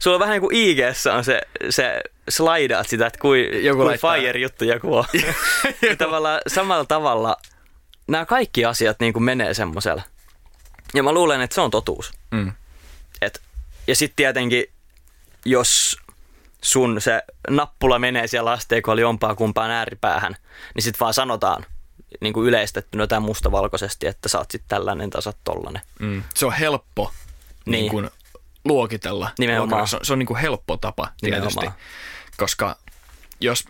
[0.00, 0.78] Sulla on vähän niin kuin ig
[1.16, 1.40] on se,
[1.70, 5.04] se slidaat sitä, että kui, joku kui fire-juttu joku on.
[5.82, 7.36] ja tavallaan samalla tavalla
[8.08, 10.02] nämä kaikki asiat niin kuin menee semmoisella.
[10.94, 12.12] Ja mä luulen, että se on totuus.
[12.30, 12.52] Mm.
[13.22, 13.42] Et,
[13.86, 14.64] ja sitten tietenkin,
[15.44, 15.96] jos
[16.62, 20.36] sun se nappula menee siellä asteikolla jompaa kumpaan ääripäähän,
[20.74, 21.66] niin sitten vaan sanotaan
[22.20, 25.82] niin kuin yleistettynä tai mustavalkoisesti, että sä oot sitten tällainen tai sä oot tollanen.
[25.98, 26.22] Mm.
[26.34, 27.12] Se on helppo
[27.64, 27.72] niin.
[27.72, 28.10] Niin kuin,
[28.64, 29.30] luokitella.
[29.38, 29.88] Nimenomaan.
[29.88, 31.72] Se on, se on niin kuin helppo tapa tietysti, Nimenomaan.
[32.36, 32.76] koska
[33.40, 33.64] jos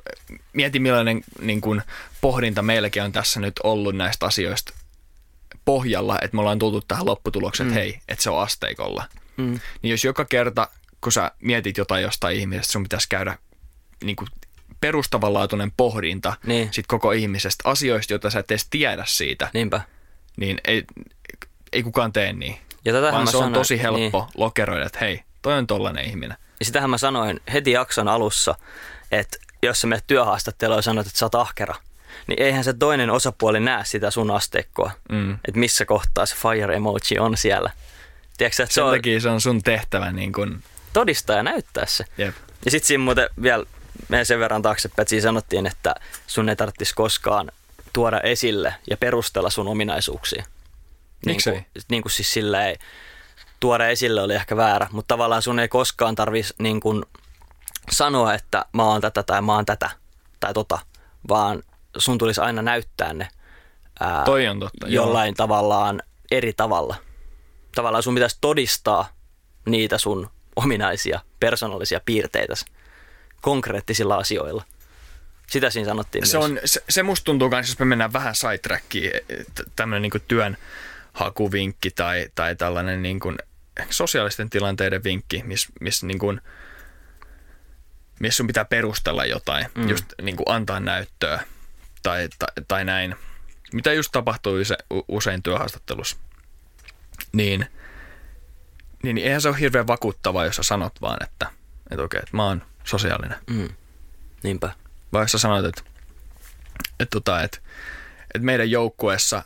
[0.52, 1.82] mietin millainen niin kuin
[2.20, 4.72] pohdinta meilläkin on tässä nyt ollut näistä asioista
[5.68, 7.72] pohjalla, että me ollaan tultu tähän lopputulokseen, mm.
[7.72, 9.04] että hei, että se on asteikolla.
[9.36, 9.60] Mm.
[9.82, 10.68] Niin jos joka kerta,
[11.00, 13.38] kun sä mietit jotain jostain ihmisestä, sun pitäisi käydä
[14.04, 14.28] niin kuin
[14.80, 16.68] perustavanlaatuinen pohdinta niin.
[16.72, 19.50] sit koko ihmisestä, asioista, joita sä et edes tiedä siitä.
[19.54, 19.80] Niinpä.
[20.36, 20.84] Niin ei,
[21.72, 22.58] ei kukaan tee niin.
[22.84, 24.32] Ja Vaan se on sanoin, tosi helppo niin.
[24.34, 26.36] lokeroida, että hei, toi on tollainen ihminen.
[26.60, 28.54] Ja sitähän mä sanoin heti jakson alussa,
[29.12, 31.74] että jos sä menet työhaastatteluun ja sanot, että sä oot ahkera,
[32.26, 35.32] niin eihän se toinen osapuoli näe sitä sun asteikkoa, mm.
[35.32, 37.70] että missä kohtaa se fire emoji on siellä.
[38.38, 40.62] Tiedätkö, että Sen se on, takia se on sun tehtävä niin kun...
[40.92, 42.04] todistaa ja näyttää se.
[42.18, 42.34] Jep.
[42.64, 43.64] Ja sitten siinä muuten vielä
[44.08, 45.94] menen sen verran taaksepäin, että siinä sanottiin, että
[46.26, 47.52] sun ei tarvitsisi koskaan
[47.92, 50.44] tuoda esille ja perustella sun ominaisuuksia.
[51.26, 51.52] Miksei?
[51.52, 52.76] Niin kuin, niin kuin siis sillä ei,
[53.60, 57.04] tuoda esille oli ehkä väärä, mutta tavallaan sun ei koskaan tarvitsisi niin kuin
[57.90, 59.90] sanoa, että mä oon tätä tai mä oon tätä
[60.40, 60.78] tai tota,
[61.28, 61.62] vaan
[61.98, 63.28] sun tulisi aina näyttää ne
[64.00, 65.34] ää, Toi on totta, jollain joo.
[65.34, 66.96] tavallaan eri tavalla.
[67.74, 69.08] Tavallaan sun pitäisi todistaa
[69.66, 72.54] niitä sun ominaisia persoonallisia piirteitä
[73.40, 74.64] konkreettisilla asioilla.
[75.46, 76.50] Sitä siinä sanottiin se myös.
[76.50, 79.12] On, se, se musta tuntuu myös, jos me mennään vähän sidetrackiin,
[79.76, 80.56] tämmöinen niin työn
[81.12, 83.38] hakuvinkki tai, tai tällainen niin kuin
[83.90, 86.40] sosiaalisten tilanteiden vinkki, missä miss niin kuin,
[88.20, 89.88] missä sun pitää perustella jotain, mm.
[89.88, 91.40] just niin kuin antaa näyttöä
[92.08, 93.14] tai, tai, tai näin.
[93.72, 94.76] Mitä just tapahtuu use,
[95.08, 96.16] usein työhaastattelussa,
[97.32, 97.66] niin,
[99.02, 101.50] niin, niin eihän se ole hirveän vakuuttavaa, jos sä sanot vaan, että,
[101.90, 103.38] että okei, että mä oon sosiaalinen.
[103.50, 103.68] Mm.
[104.42, 104.72] Niinpä.
[105.12, 105.82] Vai jos sä sanot, että,
[107.00, 107.58] että, tota, että,
[108.34, 109.42] että meidän joukkueessa,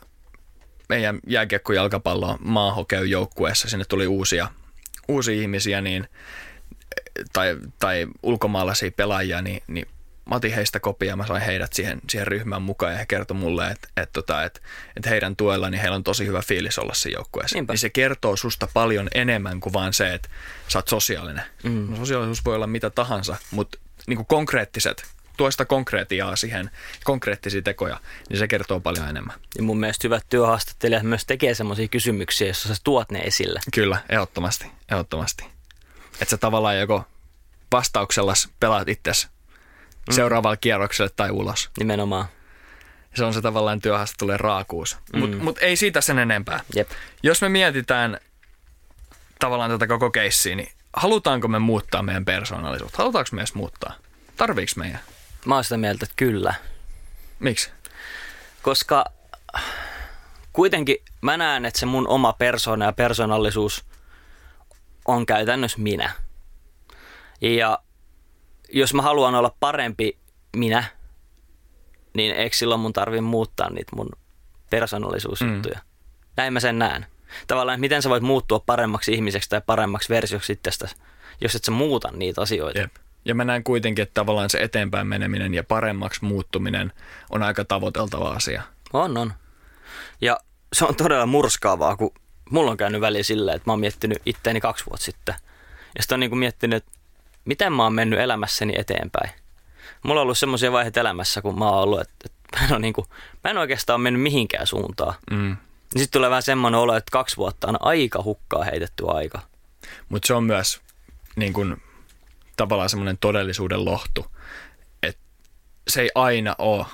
[0.89, 4.47] meidän jääkiekko-jalkapallo maahokeu joukkueessa, sinne tuli uusia,
[5.07, 6.07] uusia ihmisiä, niin
[7.33, 9.87] tai, tai ulkomaalaisia pelaajia, niin, niin
[10.25, 13.67] mä otin heistä kopia, mä sain heidät siihen, siihen ryhmään mukaan ja he kertoi mulle,
[13.67, 14.59] että, että, että, että,
[14.97, 17.57] että heidän tuella niin heillä on tosi hyvä fiilis olla siinä joukkueessa.
[17.57, 20.29] Niin se kertoo susta paljon enemmän kuin vaan se, että
[20.67, 21.43] sä oot sosiaalinen.
[21.63, 21.87] Mm.
[21.89, 25.05] No, sosiaalisuus voi olla mitä tahansa, mutta niin kuin konkreettiset,
[25.37, 26.71] tuosta konkreettiaa siihen,
[27.03, 27.99] konkreettisia tekoja,
[28.29, 29.35] niin se kertoo paljon enemmän.
[29.57, 33.59] Ja mun mielestä hyvät työhaastattelijat myös tekee semmoisia kysymyksiä, joissa sä tuot ne esille.
[33.73, 35.45] Kyllä, ehdottomasti, ehdottomasti.
[36.21, 37.03] Että sä tavallaan joko
[37.71, 39.27] vastauksella pelaat itsesi
[40.07, 40.13] mm.
[40.13, 41.69] seuraavalle kierrokselle tai ulos.
[41.79, 42.25] Nimenomaan.
[43.15, 44.97] Se on se tavallaan työhaastattelujen raakuus.
[45.13, 45.19] Mm.
[45.19, 46.59] Mutta mut ei siitä sen enempää.
[46.75, 46.89] Jep.
[47.23, 48.17] Jos me mietitään
[49.39, 52.97] tavallaan tätä koko keissiä, niin halutaanko me muuttaa meidän persoonallisuutta?
[52.97, 53.93] Halutaanko me edes muuttaa?
[54.37, 54.99] Tarviiko meidän?
[55.45, 56.53] Mä oon sitä mieltä, että kyllä.
[57.39, 57.71] Miksi?
[58.61, 59.05] Koska
[60.53, 63.85] kuitenkin mä näen, että se mun oma persoona ja persoonallisuus
[65.05, 66.11] on käytännössä minä.
[67.41, 67.79] Ja
[68.73, 70.17] jos mä haluan olla parempi
[70.55, 70.83] minä,
[72.13, 74.09] niin eikö silloin mun tarvi muuttaa niitä mun
[74.69, 75.75] persoonallisuusjuttuja.
[75.75, 75.89] Mm.
[76.37, 77.05] Näin mä sen näen.
[77.47, 80.95] Tavallaan, miten sä voit muuttua paremmaksi ihmiseksi tai paremmaksi versioksi itsestäsi,
[81.41, 82.79] jos et sä muuta niitä asioita.
[82.79, 82.95] Jep.
[83.25, 86.93] Ja mä näen kuitenkin, että tavallaan se eteenpäin meneminen ja paremmaksi muuttuminen
[87.29, 88.63] on aika tavoiteltava asia.
[88.93, 89.33] On, on.
[90.21, 90.39] Ja
[90.73, 92.11] se on todella murskaavaa, kun
[92.49, 95.35] mulla on käynyt väliin silleen, että mä oon miettinyt itteeni kaksi vuotta sitten.
[95.95, 96.91] Ja sitten on niin kuin miettinyt, että
[97.45, 99.29] miten mä oon mennyt elämässäni eteenpäin.
[100.03, 102.79] Mulla on ollut semmoisia vaiheita elämässä, kun mä oon ollut, että, että mä, en ole
[102.79, 103.07] niin kuin,
[103.43, 105.13] mä en oikeastaan mennyt mihinkään suuntaan.
[105.31, 105.37] Mm.
[105.93, 109.39] Niin sitten tulee vähän semmoinen olo, että kaksi vuotta on aika hukkaa heitetty aika.
[110.09, 110.81] Mutta se on myös
[111.35, 111.77] niin kun,
[112.57, 114.25] tavallaan semmoinen todellisuuden lohtu,
[115.03, 115.21] että
[115.87, 116.85] se ei aina ole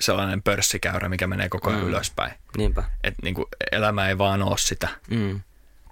[0.00, 1.88] sellainen pörssikäyrä, mikä menee koko ajan Mm.
[1.88, 2.32] ylöspäin.
[2.56, 2.84] Niinpä.
[3.04, 3.34] Että niin
[3.72, 4.88] elämä ei vaan ole sitä.
[5.10, 5.40] Mm.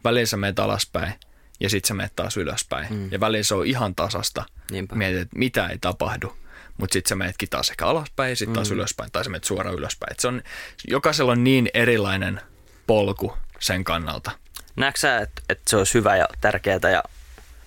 [0.05, 1.15] Välillä sä menet alaspäin
[1.61, 2.87] ja sitten sä menet taas ylöspäin.
[2.95, 3.09] Mm.
[3.13, 4.45] Ja välillä se on ihan tasasta.
[4.71, 4.95] Niinpä.
[4.95, 6.37] Mietit, että mitä ei tapahdu.
[6.79, 8.77] Mutta sitten sä menetkin taas ehkä alaspäin ja sitten taas Mm.
[8.77, 9.13] ylöspäin.
[9.13, 10.13] Tai sä menet suoraan ylöspäin.
[10.13, 10.43] Et se on,
[10.89, 12.41] jokaisella on niin erilainen
[12.87, 14.31] polku sen kannalta.
[14.77, 17.03] Näetkö sä, että, että se olisi hyvä ja tärkeää ja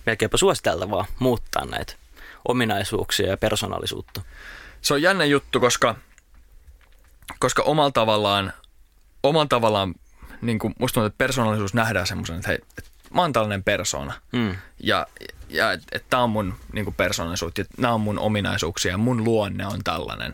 [0.06, 1.94] melkeinpä suositeltavaa muuttaa näitä
[2.48, 4.22] ominaisuuksia ja persoonallisuutta?
[4.82, 5.96] se on jännä juttu, koska,
[7.40, 8.54] koska omalla tavallaan,
[9.24, 9.96] omalla tavallaan
[10.42, 12.60] niin kuin musta tuntuu, että persoonallisuus nähdään semmoisen, että hei,
[13.14, 14.14] mä oon tällainen persona.
[14.32, 14.55] Mm.
[14.80, 15.07] Ja,
[15.49, 19.24] ja että et tämä on mun niin persoonallisuus ja nämä on mun ominaisuuksia ja mun
[19.24, 20.34] luonne on tällainen.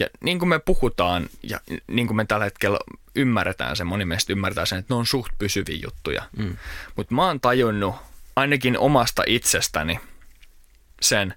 [0.00, 2.78] Ja niin kuin me puhutaan ja niin kuin me tällä hetkellä
[3.14, 6.22] ymmärretään sen, moni meistä ymmärtää sen, että ne on suht pysyviä juttuja.
[6.36, 6.56] Mm.
[6.96, 7.94] Mutta mä oon tajunnut
[8.36, 10.00] ainakin omasta itsestäni
[11.00, 11.34] sen,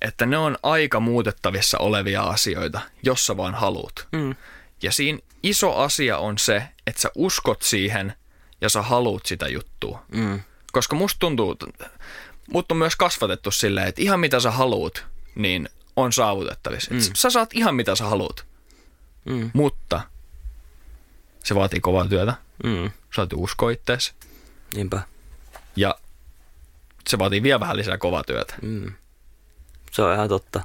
[0.00, 4.08] että ne on aika muutettavissa olevia asioita, jos sä vaan haluut.
[4.12, 4.34] Mm.
[4.82, 8.14] Ja siinä iso asia on se, että sä uskot siihen
[8.64, 10.02] ja sä haluut sitä juttua.
[10.14, 10.40] Mm.
[10.72, 11.56] Koska musta tuntuu,
[12.50, 16.94] mut on myös kasvatettu silleen, että ihan mitä sä haluut, niin on saavutettavissa.
[16.94, 17.00] Mm.
[17.14, 18.46] Sä saat ihan mitä sä haluut,
[19.24, 19.50] Mm.
[19.54, 20.00] mutta
[21.44, 22.34] se vaatii kovaa työtä.
[22.64, 22.84] Mm.
[22.84, 24.14] Sä täytyy uskoa ittees.
[24.74, 25.02] Niinpä.
[25.76, 25.94] Ja
[27.08, 28.54] se vaatii vielä vähän lisää kovaa työtä.
[28.62, 28.92] Mm.
[29.92, 30.60] Se on ihan totta.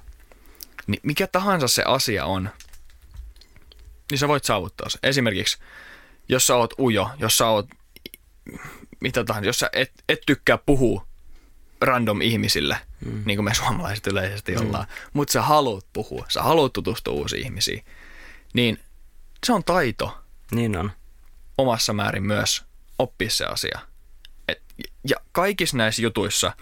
[0.88, 2.50] Niin mikä tahansa se asia on,
[4.12, 5.00] niin sä voit saavuttaa se.
[5.04, 5.58] Esimerkiksi,
[6.30, 7.68] jos sä oot ujo, jos sä oot
[9.00, 11.08] mitä tahansa, jos sä et, et tykkää puhua
[11.82, 13.24] random ihmisille, mm.
[13.26, 14.62] niin kuin me suomalaiset yleisesti mm.
[14.62, 17.86] ollaan, mutta sä haluat puhua, sä haluat tutustua uusiin ihmisiin,
[18.54, 18.80] niin
[19.46, 20.18] se on taito
[20.52, 20.92] Niin on.
[21.58, 22.64] omassa määrin myös
[23.00, 23.80] oppia se asia.
[24.48, 24.62] Et,
[25.10, 26.54] ja kaikissa näissä jutuissa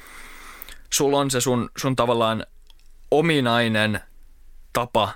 [0.93, 2.45] sulla on se sun, sun tavallaan
[3.11, 3.99] ominainen
[4.73, 5.13] tapa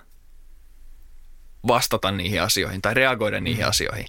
[1.67, 4.07] vastata niihin asioihin tai reagoida niihin asioihin.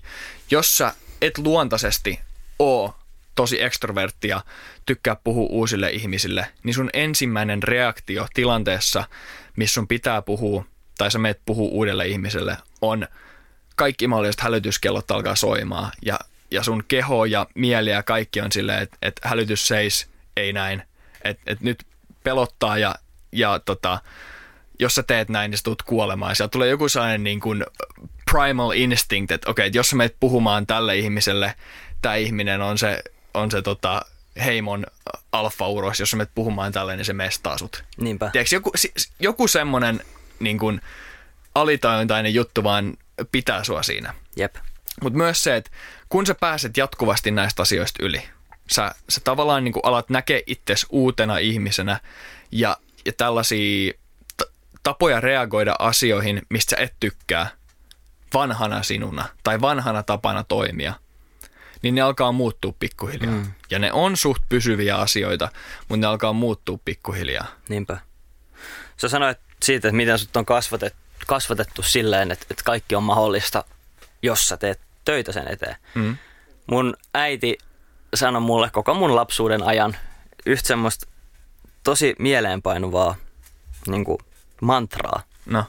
[0.51, 2.21] Jos sä et luontaisesti
[2.63, 2.95] oo
[3.35, 4.41] tosi ekstrovertti ja
[4.87, 9.05] tykkää puhua uusille ihmisille, niin sun ensimmäinen reaktio tilanteessa,
[9.57, 10.65] missä sun pitää puhua
[10.99, 13.09] tai sä meet puhua uudelle ihmiselle, on
[13.77, 16.19] kaikki mahdolliset hälytyskellot alkaa soimaan ja,
[16.51, 20.83] ja sun keho ja mieli ja kaikki on silleen, että et hälytys seis, ei näin.
[21.25, 21.87] Että et nyt
[22.25, 22.95] pelottaa ja,
[23.33, 24.01] ja tota,
[24.79, 26.31] jos sä teet näin, niin sä tulet kuolemaan.
[26.31, 27.65] Ja sieltä tulee joku sellainen niin kuin
[28.33, 31.55] primal instinct, että okei, että jos sä meet puhumaan tälle ihmiselle,
[32.03, 33.03] tämä ihminen on se,
[33.35, 34.03] on se tota,
[34.45, 34.87] heimon
[35.33, 37.85] alfa-uros, jos sä meet puhumaan tälle, niin se mestaa sut.
[37.97, 38.31] Niinpä.
[38.33, 38.73] Tiedätkö, joku,
[39.21, 40.01] joku semmoinen
[40.41, 40.81] niin kuin
[41.55, 42.95] alitajuntainen juttu vaan
[43.33, 44.15] pitää sua siinä.
[44.37, 44.55] Jep.
[45.03, 45.71] Mutta myös se, että
[46.09, 48.23] kun sä pääset jatkuvasti näistä asioista yli,
[48.71, 52.01] sä, sä tavallaan niin alat näkeä itsesi uutena ihmisenä
[52.53, 53.93] ja, ja tällaisia
[54.37, 57.51] t- tapoja reagoida asioihin, mistä sä et tykkää
[58.35, 60.95] vanhana sinuna tai vanhana tapana toimia,
[61.83, 63.33] niin ne alkaa muuttua pikkuhiljaa.
[63.33, 63.53] Mm.
[63.71, 65.49] Ja ne on suht pysyviä asioita,
[65.89, 67.47] mutta ne alkaa muuttua pikkuhiljaa.
[67.69, 67.99] Niinpä.
[68.97, 73.65] Sä sanoit siitä, että miten sut on kasvatettu, kasvatettu silleen, että, että kaikki on mahdollista,
[74.23, 75.77] jos sä teet töitä sen eteen.
[75.95, 76.17] Mm.
[76.67, 77.59] Mun äiti
[78.15, 79.97] sanoi mulle koko mun lapsuuden ajan
[80.47, 81.07] yhtä semmoista
[81.85, 83.17] tosi mieleenpainuvaa
[83.87, 84.19] niin kuin
[84.61, 85.23] mantraa.
[85.47, 85.65] No,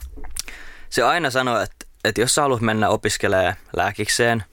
[0.90, 4.44] Se aina sanoi, että, että jos sä haluat mennä opiskelemaan lääkikseen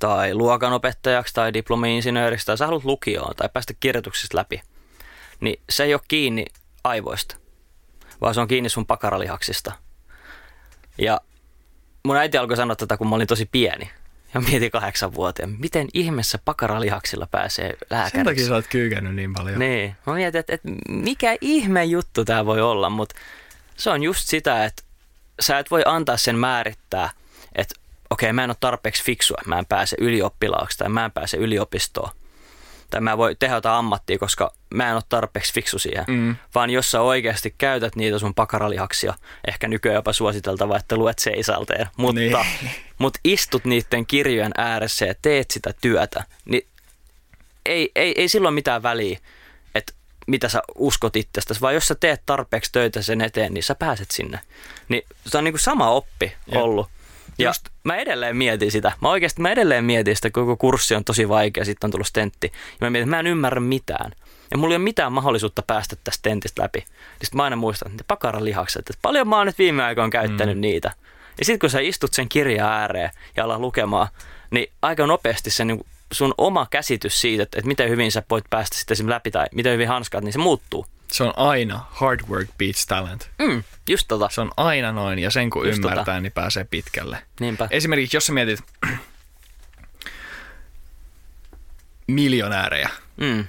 [0.00, 4.62] tai luokanopettajaksi tai diplomi-insinööriksi tai sä haluat lukioon tai päästä kirjoituksista läpi,
[5.40, 6.46] niin se ei ole kiinni
[6.84, 7.36] aivoista,
[8.20, 9.72] vaan se on kiinni sun pakaralihaksista.
[10.98, 11.20] Ja
[12.04, 13.90] mun äiti alkoi sanoa tätä, kun mä olin tosi pieni.
[14.34, 18.24] Ja mietin kahdeksan vuoteen, miten ihmeessä pakaralihaksilla pääsee sen lääkäriksi.
[18.24, 19.58] takia sä oot kyykännyt niin paljon.
[19.58, 19.96] Niin.
[20.06, 23.14] Mä mietin, että, että mikä ihme juttu tämä voi olla, mutta
[23.76, 24.82] se on just sitä, että
[25.40, 27.10] sä et voi antaa sen määrittää,
[27.54, 27.79] että
[28.10, 32.10] okei, mä en ole tarpeeksi fiksua, mä en pääse ylioppilaaksi tai mä en pääse yliopistoon.
[32.90, 36.04] Tai mä voi tehdä jotain ammattia, koska mä en ole tarpeeksi fiksu siihen.
[36.08, 36.36] Mm.
[36.54, 39.14] Vaan jos sä oikeasti käytät niitä sun pakaralihaksia,
[39.48, 42.36] ehkä nykyään jopa suositeltava, että luet seisalteen, mutta, Niin.
[42.98, 46.66] mutta istut niiden kirjojen ääressä ja teet sitä työtä, niin
[47.66, 49.18] ei, ei, ei silloin mitään väliä,
[49.74, 49.92] että
[50.26, 54.10] mitä sä uskot itsestäsi, vaan jos sä teet tarpeeksi töitä sen eteen, niin sä pääset
[54.10, 54.40] sinne.
[54.88, 56.60] Niin se on niin kuin sama oppi Jep.
[57.42, 58.92] Ja Just- mä edelleen mietin sitä.
[59.02, 62.52] Mä oikeasti mä edelleen mietin sitä, koko kurssi on tosi vaikea, sitten on tullut stentti.
[62.52, 64.12] Ja mä mietin, että mä en ymmärrä mitään.
[64.50, 66.78] Ja mulla ei ole mitään mahdollisuutta päästä tästä tentistä läpi.
[67.10, 70.56] Sitten mä aina muistan, että ne pakaralihakset, että paljon mä oon nyt viime aikoina käyttänyt
[70.56, 70.60] mm.
[70.60, 70.92] niitä.
[71.38, 74.08] Ja sitten kun sä istut sen kirjan ääreen ja alat lukemaan,
[74.50, 78.44] niin aika nopeasti se niin sun oma käsitys siitä, että, että miten hyvin sä voit
[78.50, 80.86] päästä sitten läpi tai miten hyvin hanskaat, niin se muuttuu.
[81.12, 83.30] Se on aina hard work beats talent.
[83.38, 84.28] Mm, just tota.
[84.32, 86.20] Se on aina noin, ja sen kun Just ymmärtää, tota.
[86.20, 87.18] niin pääsee pitkälle.
[87.40, 87.68] Niinpä.
[87.70, 88.60] Esimerkiksi jos sä mietit
[92.06, 93.44] miljonäärejä, Mm,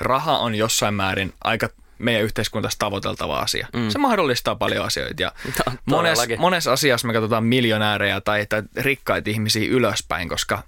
[0.00, 3.68] raha on jossain määrin aika meidän yhteiskuntassa tavoiteltava asia.
[3.72, 3.88] Mm.
[3.90, 5.22] Se mahdollistaa paljon asioita.
[5.22, 5.32] Ja
[5.64, 10.62] To- monessa, monessa asiassa me katsotaan miljonäärejä tai, tai rikkaita ihmisiä ylöspäin, koska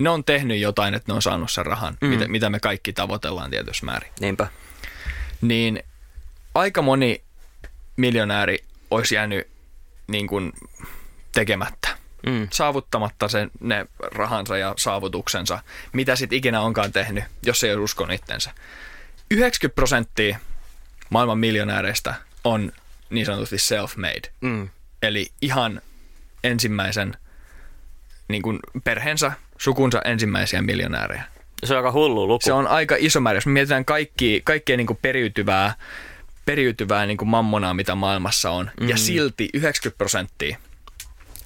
[0.00, 2.08] ne on tehnyt jotain, että ne on saanut sen rahan, mm.
[2.08, 4.12] mitä, mitä me kaikki tavoitellaan tietyssä määrin.
[4.20, 4.46] niinpä.
[5.40, 5.82] Niin
[6.54, 7.22] aika moni
[7.96, 8.58] miljonääri
[8.90, 9.48] olisi jäänyt
[10.06, 10.52] niin kuin
[11.32, 17.74] tekemättä Mm, saavuttamatta sen, ne rahansa ja saavutuksensa, mitä sitten ikinä onkaan tehnyt, jos ei
[17.74, 18.50] ole uskonut itsensä.
[19.30, 20.38] 90 prosenttia
[21.10, 22.72] maailman miljonääreistä on
[23.10, 24.68] niin sanotusti self-made, mm,
[25.02, 25.82] eli ihan
[26.44, 27.16] ensimmäisen
[28.30, 31.24] niin kuin perheensä, sukunsa ensimmäisiä miljonäärejä.
[31.64, 32.44] se on aika hullu luku.
[32.44, 33.36] Se on aika iso määrä.
[33.36, 35.74] Jos me mietitään kaikki, kaikkea niin kuin periytyvää,
[36.44, 38.88] periytyvää niin kuin mammonaa, mitä maailmassa on, mm.
[38.88, 40.56] ja silti 90 prosenttia,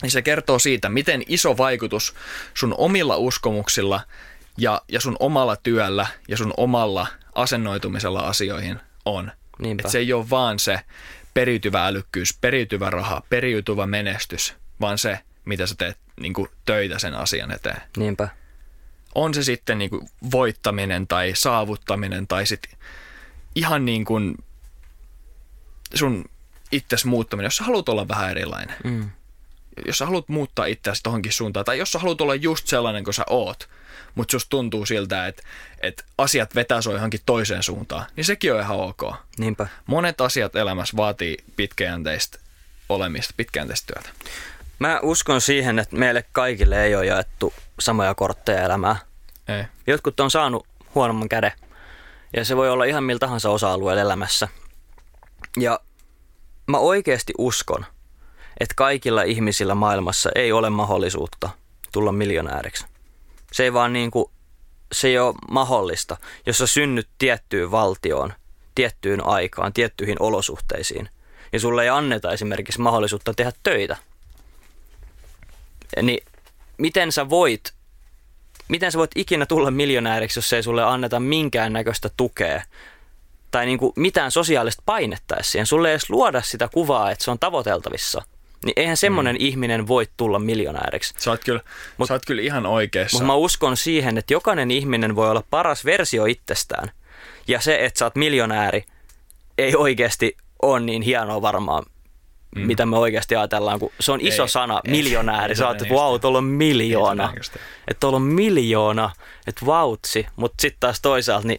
[0.03, 2.15] niin se kertoo siitä, miten iso vaikutus
[2.55, 4.01] sun omilla uskomuksilla
[4.59, 9.33] ja, ja sun omalla työllä ja sun omalla asennoitumisella asioihin on.
[9.59, 9.83] Niinpä.
[9.85, 10.81] Et se ei ole vaan se
[11.35, 17.15] periytyvä älykkyys, periytyvä raha, periytyvä menestys, vaan se, mitä sä teet niin kuin töitä sen
[17.15, 18.29] asian eteen Niinpä.
[19.15, 22.79] on se sitten niin kuin voittaminen tai saavuttaminen tai sitten
[23.55, 24.35] ihan niin kuin
[25.95, 26.25] sun
[26.73, 28.77] itses muuttaminen, jos sä haluat olla vähän erilainen.
[28.85, 29.11] Mm.
[29.87, 33.15] Jos sä haluat muuttaa itseäsi tohonkin suuntaan tai jos sä haluat olla just sellainen kuin
[33.15, 33.69] sä oot,
[34.15, 35.43] mutta susta tuntuu siltä, että,
[35.83, 39.15] että asiat vetää sua johonkin toiseen suuntaan, niin sekin on ihan ok.
[39.39, 39.67] Niinpä.
[39.87, 42.39] Monet asiat elämässä vaatii pitkäjänteistä
[42.89, 44.11] olemista, pitkäjänteistä työtä.
[44.79, 48.97] Mä uskon siihen, että meille kaikille ei ole jaettu samoja kortteja elämää.
[49.49, 49.65] Ei.
[49.87, 51.53] Jotkut on saanut huonomman käden.
[52.37, 54.49] Ja se voi olla ihan millä tahansa osa-alueella elämässä.
[55.61, 55.81] Ja
[56.67, 57.87] mä oikeasti uskon,
[58.61, 61.51] että kaikilla ihmisillä maailmassa ei ole mahdollisuutta
[61.93, 62.87] tulla miljonääriksi.
[63.53, 64.31] Se ei vaan niin kuin,
[64.93, 66.17] se ei ole mahdollista,
[66.47, 68.33] jos sä synnyt tiettyyn valtioon,
[68.75, 71.09] tiettyyn aikaan, tiettyihin olosuhteisiin.
[71.53, 73.97] Ja sulle ei anneta esimerkiksi mahdollisuutta tehdä töitä.
[76.03, 76.25] Niin
[76.79, 77.75] miten sä voit
[78.69, 82.63] miten sä voit ikinä tulla miljonääriksi, jos ei sulle anneta minkäännäköistä tukea
[83.51, 85.67] tai niin kuin mitään sosiaalista painetta siihen.
[85.67, 88.23] Sulle ei edes luoda sitä kuvaa, että se on tavoiteltavissa.
[88.65, 89.41] Niin eihän semmoinen mm.
[89.41, 91.15] ihminen voi tulla miljonääriksi.
[91.19, 91.61] Sä oot kyllä,
[91.99, 93.17] Mut- sä oot kyllä ihan oikeassa.
[93.17, 96.91] Mutta mä uskon siihen, että jokainen ihminen voi olla paras versio itsestään.
[97.49, 98.85] Ja se, että sä oot miljonääri,
[99.59, 101.87] ei oikeasti ole niin hienoa varmaan,
[102.55, 102.67] mm.
[102.67, 105.53] mitä me oikeasti ajatellaan, kun se on iso Ei, sana, ei, miljonääri.
[105.53, 107.33] ei Sä että vau, tuolla on miljoona.
[107.89, 109.11] Että tuolla on miljoona,
[109.47, 110.27] että vautsi.
[110.37, 111.59] Mutta sitten taas toisaalta, niin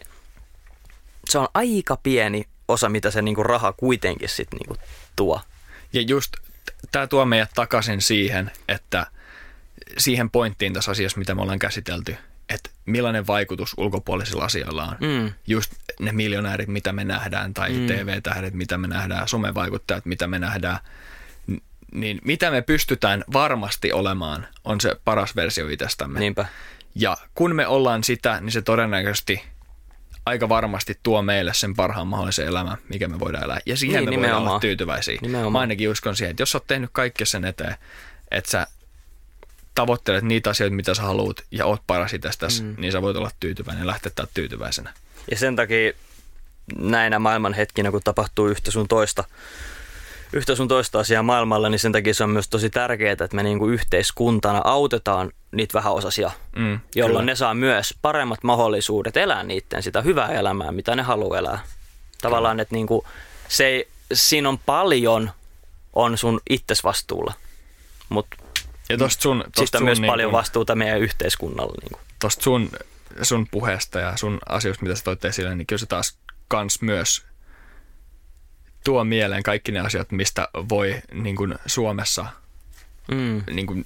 [1.28, 4.76] se on aika pieni osa, mitä se niinku raha kuitenkin sitten niinku
[5.16, 5.40] tuo.
[5.92, 6.32] Ja just
[6.92, 9.06] tämä tuo meidät takaisin siihen, että
[9.98, 12.16] siihen pointtiin tässä asiassa, mitä me ollaan käsitelty,
[12.48, 14.96] että millainen vaikutus ulkopuolisilla asioilla on.
[15.00, 15.32] Mm.
[15.46, 17.86] Just ne miljonäärit, mitä me nähdään, tai mm.
[17.86, 20.78] TV-tähdet, mitä me nähdään, somevaikuttajat, mitä me nähdään,
[21.92, 26.20] niin mitä me pystytään varmasti olemaan, on se paras versio itsestämme.
[26.20, 26.46] Niinpä.
[26.94, 29.42] Ja kun me ollaan sitä, niin se todennäköisesti
[30.26, 33.58] aika varmasti tuo meille sen parhaan mahdollisen elämän, mikä me voidaan elää.
[33.66, 34.60] Ja siihen Niin, me voidaan olla nimenomaan.
[34.60, 35.18] tyytyväisiä.
[35.22, 35.52] Nimenomaan.
[35.52, 37.74] Mä ainakin uskon siihen, että jos sä oot tehnyt kaikki sen eteen,
[38.30, 38.66] että sä
[39.76, 42.74] tavoittelet niitä asioita, mitä sä haluat ja oot paras itsestäsi, mm.
[42.78, 44.92] niin sä voit olla tyytyväinen ja lähteä täältä tyytyväisenä.
[45.30, 45.92] Ja sen takia
[46.78, 49.24] näinä maailman hetkinä, kun tapahtuu yhtä sun toista,
[50.32, 53.42] yhtä sun toista asiaa maailmalla, niin sen takia se on myös tosi tärkeää, että me
[53.42, 57.32] niinku yhteiskuntana autetaan niitä vähäosaisia, Mm, jolloin kyllä.
[57.32, 61.58] ne saa myös paremmat mahdollisuudet elää niiden sitä hyvää elämää, mitä ne haluaa elää.
[62.22, 63.06] Tavallaan, että niinku,
[63.48, 65.30] se ei, siinä on paljon
[65.92, 67.32] on sun itsesvastuulla,
[68.08, 68.36] mutta
[68.88, 71.74] Ja tosta sun, tosta sitten on sun, myös niin paljon kun- vastuuta meidän yhteiskunnalle.
[71.82, 72.00] Niinku.
[72.20, 72.70] tosta sun,
[73.22, 76.18] sun puheesta ja sun asioista, mitä sä toit esille, niin kyllä se taas
[76.48, 77.24] kans myös
[78.84, 82.26] tuo mieleen kaikki ne asiat, mistä voi niin kuin Suomessa
[83.10, 83.84] Mm, niin kuin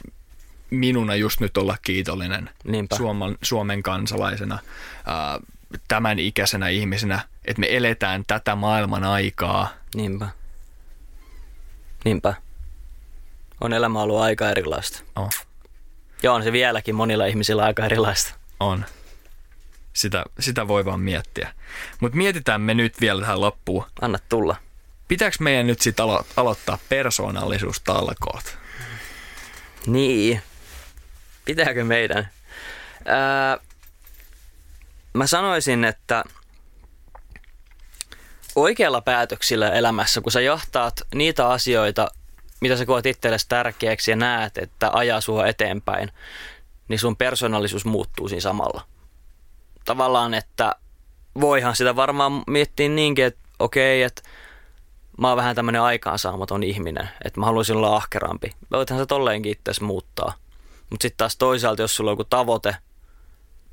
[0.71, 2.97] minuna just nyt olla kiitollinen Niinpä.
[2.97, 4.59] Suomen, Suomen kansalaisena,
[5.07, 5.41] ää,
[5.89, 9.69] tämän ikäisenä ihmisenä, että me eletään tätä maailman aikaa.
[9.95, 10.29] niinpä.
[12.05, 12.35] Niinpä.
[13.61, 15.03] On elämä ollut aika erilaista.
[15.17, 15.31] On.
[16.23, 18.35] Ja on se vieläkin monilla ihmisillä aika erilaista.
[18.61, 18.85] On.
[19.93, 21.53] Sitä, sitä voi vaan miettiä.
[22.01, 23.85] Mutta mietitään me nyt vielä tähän loppuun.
[24.01, 24.57] Anna tulla.
[25.09, 28.59] Pitääkö meidän nyt sitten alo- aloittaa persoonallisuustalkoot?
[29.87, 30.43] Niin.
[31.45, 32.31] Pitääkö meidän?
[33.05, 33.59] Ää,
[35.13, 36.25] mä sanoisin, että
[38.55, 42.11] oikealla päätöksillä elämässä, kun sä johtaat niitä asioita,
[42.61, 46.11] mitä sä koet itsellesi tärkeäksi ja näet, että ajaa sua eteenpäin,
[46.89, 48.83] niin sun persoonallisuus muuttuu siinä samalla.
[49.85, 50.77] Tavallaan, että
[51.41, 54.23] voihan sitä varmaan miettiä niinkin, että okei, että
[55.19, 58.53] mä oon vähän tämmöinen aikaansaamaton ihminen, että mä haluaisin olla ahkerampi.
[58.71, 60.33] Voithan sä tolleenkin itse muuttaa.
[60.91, 62.77] Mutta sitten taas toisaalta, jos sulla on joku tavoite,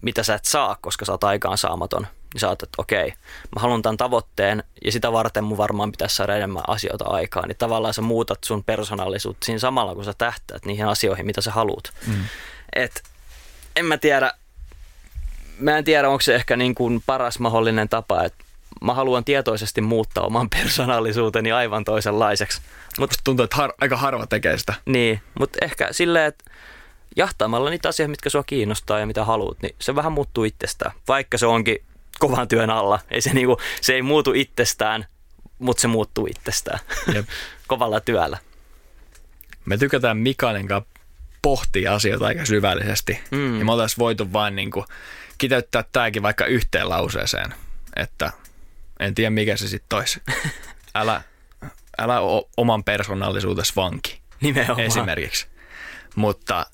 [0.02, 3.14] mitä sä et saa, koska sä oot aikaansaamaton, niin sä että okei,
[3.56, 7.48] mä haluan tämän tavoitteen ja sitä varten mun varmaan pitäisi saada enemmän asioita aikaan.
[7.48, 11.52] Niin tavallaan sä muutat sun persoonallisuutta siinä samalla, kun sä tähtäät niihin asioihin, mitä sä
[11.52, 11.94] haluat.
[12.08, 12.24] Mm.
[12.74, 13.04] Et
[13.76, 14.32] en mä tiedä,
[15.60, 18.46] mä en tiedä, onko se ehkä niin kuin paras mahdollinen tapa, että
[18.82, 22.62] mä haluan tietoisesti muuttaa oman persoonallisuuteni aivan toisenlaiseksi.
[23.00, 24.74] Mutta tuntuu, että har- aika harva tekee sitä.
[24.86, 26.52] Niin, mutta ehkä silleen, että
[27.16, 30.92] jahtaamalla niitä asioita, mitkä sua kiinnostaa ja mitä haluat, niin se vähän muuttuu itsestään.
[31.08, 31.78] Vaikka se onkin
[32.20, 33.00] kovan työn alla.
[33.12, 35.06] Ei se, niinku, se ei muutu itsestään,
[35.60, 36.80] mutta se muuttuu itsestään.
[37.14, 37.28] Jep.
[37.68, 38.38] Kovalla työllä.
[39.66, 40.90] Me tykätään Mikaelin kanssa
[41.42, 43.20] pohtia asioita aika syvällisesti.
[43.32, 43.60] Mm.
[43.60, 44.86] Ja me oltaisiin voitu vain niin kuin
[45.38, 47.54] kiteyttää tämäkin vaikka yhteen lauseeseen,
[47.96, 48.32] että
[49.00, 50.22] en tiedä mikä se sitten olisi.
[50.96, 51.22] Älä,
[51.98, 54.80] älä ole oman persoonallisuutesi vanki Nimenomaan.
[54.80, 55.48] esimerkiksi.
[56.16, 56.66] Mutta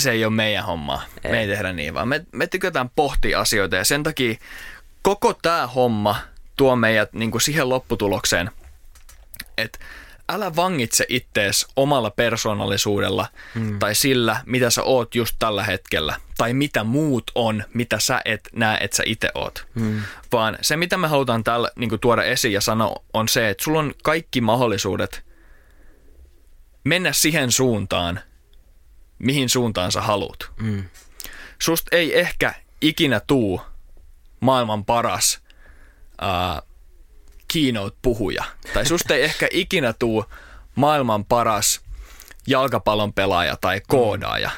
[0.00, 1.02] se ei ole meidän hommaa.
[1.24, 1.30] Ei.
[1.30, 4.34] Me ei tehdä niin, vaan me, me tykätään pohtia asioita ja sen takia
[5.02, 6.16] koko tämä homma
[6.56, 8.50] tuo meidät niin kuin siihen lopputulokseen,
[9.58, 9.78] että
[10.28, 13.78] älä vangitse ittees omalla persoonallisuudella mm.
[13.78, 18.48] tai sillä, mitä sä oot just tällä hetkellä tai mitä muut on, mitä sä et
[18.52, 19.66] näe, että sä itse oot.
[19.74, 20.02] Mm.
[20.32, 23.64] Vaan se, mitä me halutaan täällä niin kuin tuoda esiin ja sanoa, on se, että
[23.64, 25.24] sulla on kaikki mahdollisuudet
[26.84, 28.20] mennä siihen suuntaan,
[29.20, 30.50] mihin suuntaan sä haluat.
[30.56, 30.84] Mm.
[31.62, 33.60] Sust ei ehkä ikinä tuu
[34.40, 35.40] maailman paras
[36.22, 36.68] uh,
[37.52, 38.44] keynote-puhuja.
[38.74, 40.24] Tai susta ei ehkä ikinä tuu
[40.74, 41.80] maailman paras
[42.46, 44.50] jalkapallon pelaaja tai koodaaja.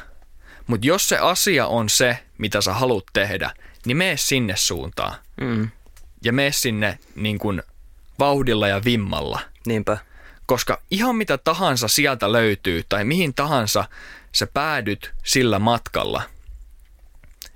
[0.66, 3.50] Mutta jos se asia on se, mitä sä haluat tehdä,
[3.86, 5.14] niin mene sinne suuntaan.
[5.40, 5.70] Mm.
[6.24, 7.62] Ja mene sinne niin kun
[8.18, 9.40] vauhdilla ja vimmalla.
[9.66, 9.98] Niinpä.
[10.46, 13.84] Koska ihan mitä tahansa sieltä löytyy tai mihin tahansa
[14.34, 16.22] sä päädyt sillä matkalla,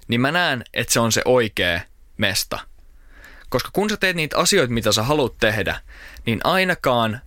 [0.08, 1.80] niin mä näen, että se on se oikea
[2.16, 2.58] mesta.
[3.48, 5.80] Koska kun sä teet niitä asioita, mitä sä haluat tehdä,
[6.26, 7.20] niin ainakaan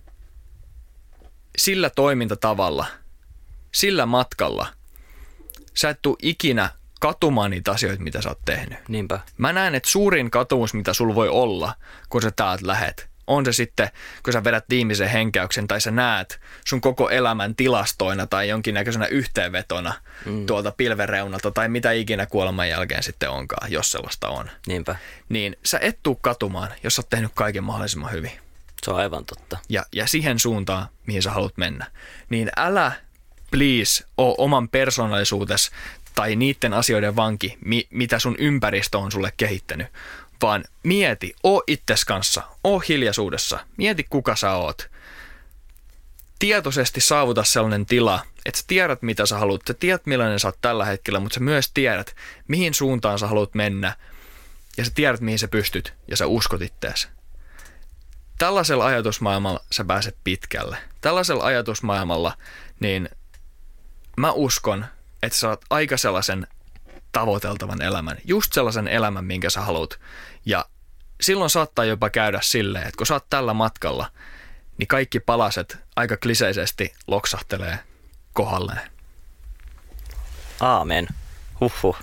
[1.58, 2.86] sillä toimintatavalla,
[3.72, 4.66] sillä matkalla,
[5.74, 6.70] sä et tuu ikinä
[7.00, 8.78] katumaan niitä asioita, mitä sä oot tehnyt.
[8.88, 9.20] Niinpä.
[9.38, 11.74] Mä näen, että suurin katumus, mitä sul voi olla,
[12.08, 13.88] kun sä täältä lähet, on se sitten,
[14.22, 19.92] kun sä vedät viimeisen henkäyksen tai sä näet sun koko elämän tilastoina tai jonkinnäköisenä yhteenvetona
[20.24, 20.46] mm.
[20.46, 24.50] tuolta pilvereunalta tai mitä ikinä kuoleman jälkeen sitten onkaan, jos sellaista on.
[24.66, 24.96] Niinpä.
[25.28, 28.32] Niin sä et tuu katumaan, jos sä oot tehnyt kaiken mahdollisimman hyvin.
[28.82, 29.58] Se on aivan totta.
[29.68, 31.86] Ja, ja siihen suuntaan, mihin sä haluat mennä.
[32.30, 32.92] Niin älä
[33.50, 35.70] please oo oman persoonallisuutes
[36.14, 39.86] tai niiden asioiden vanki, mi, mitä sun ympäristö on sulle kehittänyt,
[40.42, 44.90] vaan mieti, oo itses kanssa, oo hiljaisuudessa, mieti kuka sä oot.
[46.38, 50.58] Tietoisesti saavuta sellainen tila, että sä tiedät mitä sä haluat, sä tiedät millainen sä oot
[50.60, 52.16] tällä hetkellä, mutta sä myös tiedät,
[52.48, 53.96] mihin suuntaan sä haluat mennä,
[54.76, 57.08] ja sä tiedät mihin sä pystyt, ja sä uskot ittees.
[58.38, 60.76] Tällaisella ajatusmaailmalla sä pääset pitkälle.
[61.00, 62.36] Tällaisella ajatusmaailmalla,
[62.80, 63.08] niin
[64.16, 64.86] mä uskon,
[65.22, 66.46] että sä saat aika sellaisen
[67.12, 70.00] tavoiteltavan elämän, just sellaisen elämän, minkä sä haluat.
[70.46, 70.64] Ja
[71.20, 74.12] silloin saattaa jopa käydä silleen, että kun sä oot tällä matkalla,
[74.78, 77.78] niin kaikki palaset aika kliseisesti loksahtelee
[78.32, 78.90] kohdalleen.
[80.60, 81.08] Aamen.
[81.60, 81.96] Huhhuh.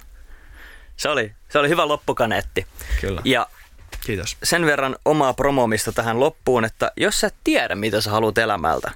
[0.98, 2.68] Se oli, se oli hyvä loppukaneetti.
[3.02, 3.22] Kyllä.
[3.26, 3.48] Ja
[4.06, 4.38] Kiitos.
[4.44, 8.92] sen verran omaa promomista tähän loppuun, että jos sä et tiedä, mitä sä haluat elämältä,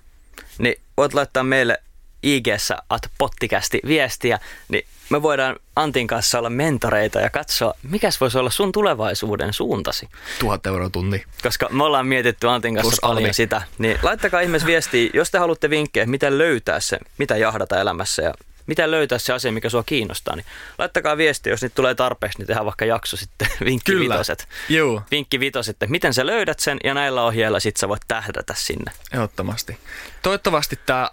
[0.58, 1.84] niin voit laittaa meille
[2.24, 2.48] ig
[2.90, 4.40] at pottikästi viestiä,
[4.70, 10.10] niin me voidaan Antin kanssa olla mentoreita ja katsoa, mikäs voisi olla sun tulevaisuuden suuntasi.
[10.40, 11.24] Tuhat euroa tunti.
[11.44, 13.34] Koska me ollaan mietitty Antin kanssa Plus paljon alvi.
[13.34, 18.22] sitä, niin laittakaa ihmeessä viestiä, jos te haluatte vinkkejä, miten löytää se, mitä jahdata elämässä
[18.22, 18.34] ja
[18.66, 20.46] miten löytää se asia, mikä sua kiinnostaa, niin
[20.78, 24.48] laittakaa viestiä, jos niitä tulee tarpeeksi, niin tehdään vaikka jakso sitten vinkkivitoset.
[24.70, 28.92] Juu, Vinkkivitoset, että miten sä löydät sen ja näillä ohjeilla sit sä voit tähdätä sinne.
[29.14, 29.78] ehdottomasti.
[30.22, 31.10] Toivottavasti tämä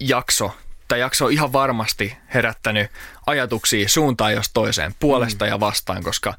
[0.00, 0.50] jakso,
[0.92, 2.90] tämä jakso on ihan varmasti herättänyt
[3.26, 5.48] ajatuksia suuntaan jos toiseen, puolesta mm.
[5.48, 6.34] ja vastaan, koska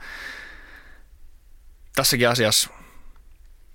[1.95, 2.70] tässäkin asiassa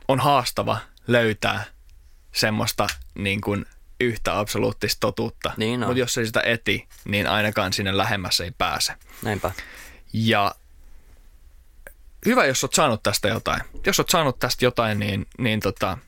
[0.09, 1.65] on haastava löytää
[2.35, 3.67] semmoista niin kuin
[4.01, 5.53] yhtä absoluuttista totuutta.
[5.57, 5.81] Niin.
[5.81, 8.95] Mutta jos ei sitä eti, niin ainakaan sinne lähemmäs ei pääse.
[9.23, 9.51] Näinpä.
[10.13, 10.55] Ja
[12.27, 13.61] hyvä, jos oot saanut tästä jotain.
[13.87, 15.99] Jos oot saanut tästä jotain, niin, niin tota,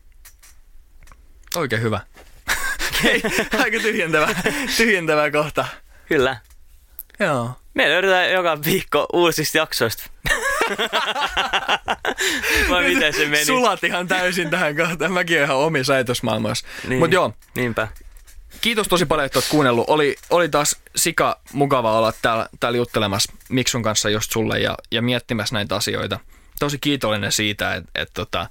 [1.56, 2.00] oikein hyvä.
[3.64, 4.28] Aika tyhjentävä,
[4.76, 5.66] tyhjentävä kohta.
[6.08, 6.36] Kyllä.
[7.20, 7.50] Joo.
[7.74, 10.10] Me löydetään joka viikko uusista jaksoista.
[12.70, 13.44] Vai miten se meni?
[13.44, 15.12] Sulat ihan täysin tähän kohtaan.
[15.12, 16.66] Mäkin oon ihan omissa ajatusmaailmassa.
[16.88, 17.88] Niin, Mutta joo, Niinpä.
[18.60, 19.84] kiitos tosi paljon, että oot kuunnellut.
[19.88, 25.02] Oli, oli taas sika mukava olla täällä, täällä juttelemassa Miksun kanssa just sulle ja, ja
[25.02, 26.20] miettimässä näitä asioita.
[26.60, 28.48] Tosi kiitollinen siitä, että, että tota,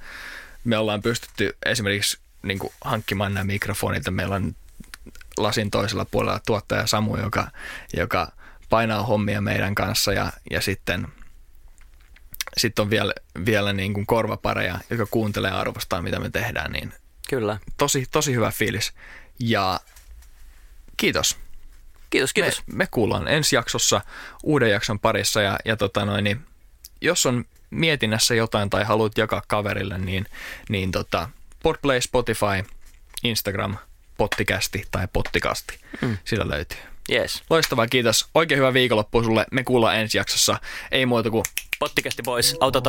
[0.63, 4.55] me ollaan pystytty esimerkiksi niin kuin, hankkimaan nämä mikrofonit ja meillä on
[5.37, 7.51] lasin toisella puolella tuottaja Samu, joka,
[7.93, 8.31] joka
[8.69, 11.07] painaa hommia meidän kanssa ja, ja sitten
[12.57, 13.13] sitten on vielä,
[13.45, 16.93] vielä niin kuin korvapareja, jotka kuuntelee ja arvostaa, mitä me tehdään, niin
[17.29, 17.59] Kyllä.
[17.77, 18.93] tosi, tosi hyvä fiilis.
[19.39, 19.79] Ja
[20.97, 21.37] kiitos.
[22.09, 22.63] Kiitos, Me, kiitos.
[22.67, 24.01] me kuullaan ensi jaksossa
[24.43, 26.41] uuden jakson parissa ja, ja tota noin, niin
[27.01, 30.25] jos on mietinnässä jotain tai haluat jakaa kaverille, niin,
[30.69, 31.29] niin tota,
[31.63, 32.63] Podplay, Spotify,
[33.23, 33.77] Instagram,
[34.17, 35.77] pottikästi tai pottikasti.
[36.01, 36.17] Mm.
[36.23, 36.77] Sillä löytyy.
[37.11, 37.43] Yes.
[37.49, 38.29] Loistavaa, kiitos.
[38.35, 39.45] Oikein hyvää viikonloppua sulle.
[39.51, 40.59] Me kuullaan ensi jaksossa.
[40.91, 41.43] Ei muuta kuin
[41.79, 42.57] Pottikästi pois.
[42.59, 42.81] Auto.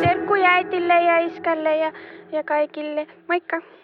[0.00, 1.92] Terkkuja äitille ja iskälle ja,
[2.32, 3.06] ja kaikille.
[3.28, 3.81] Moikka!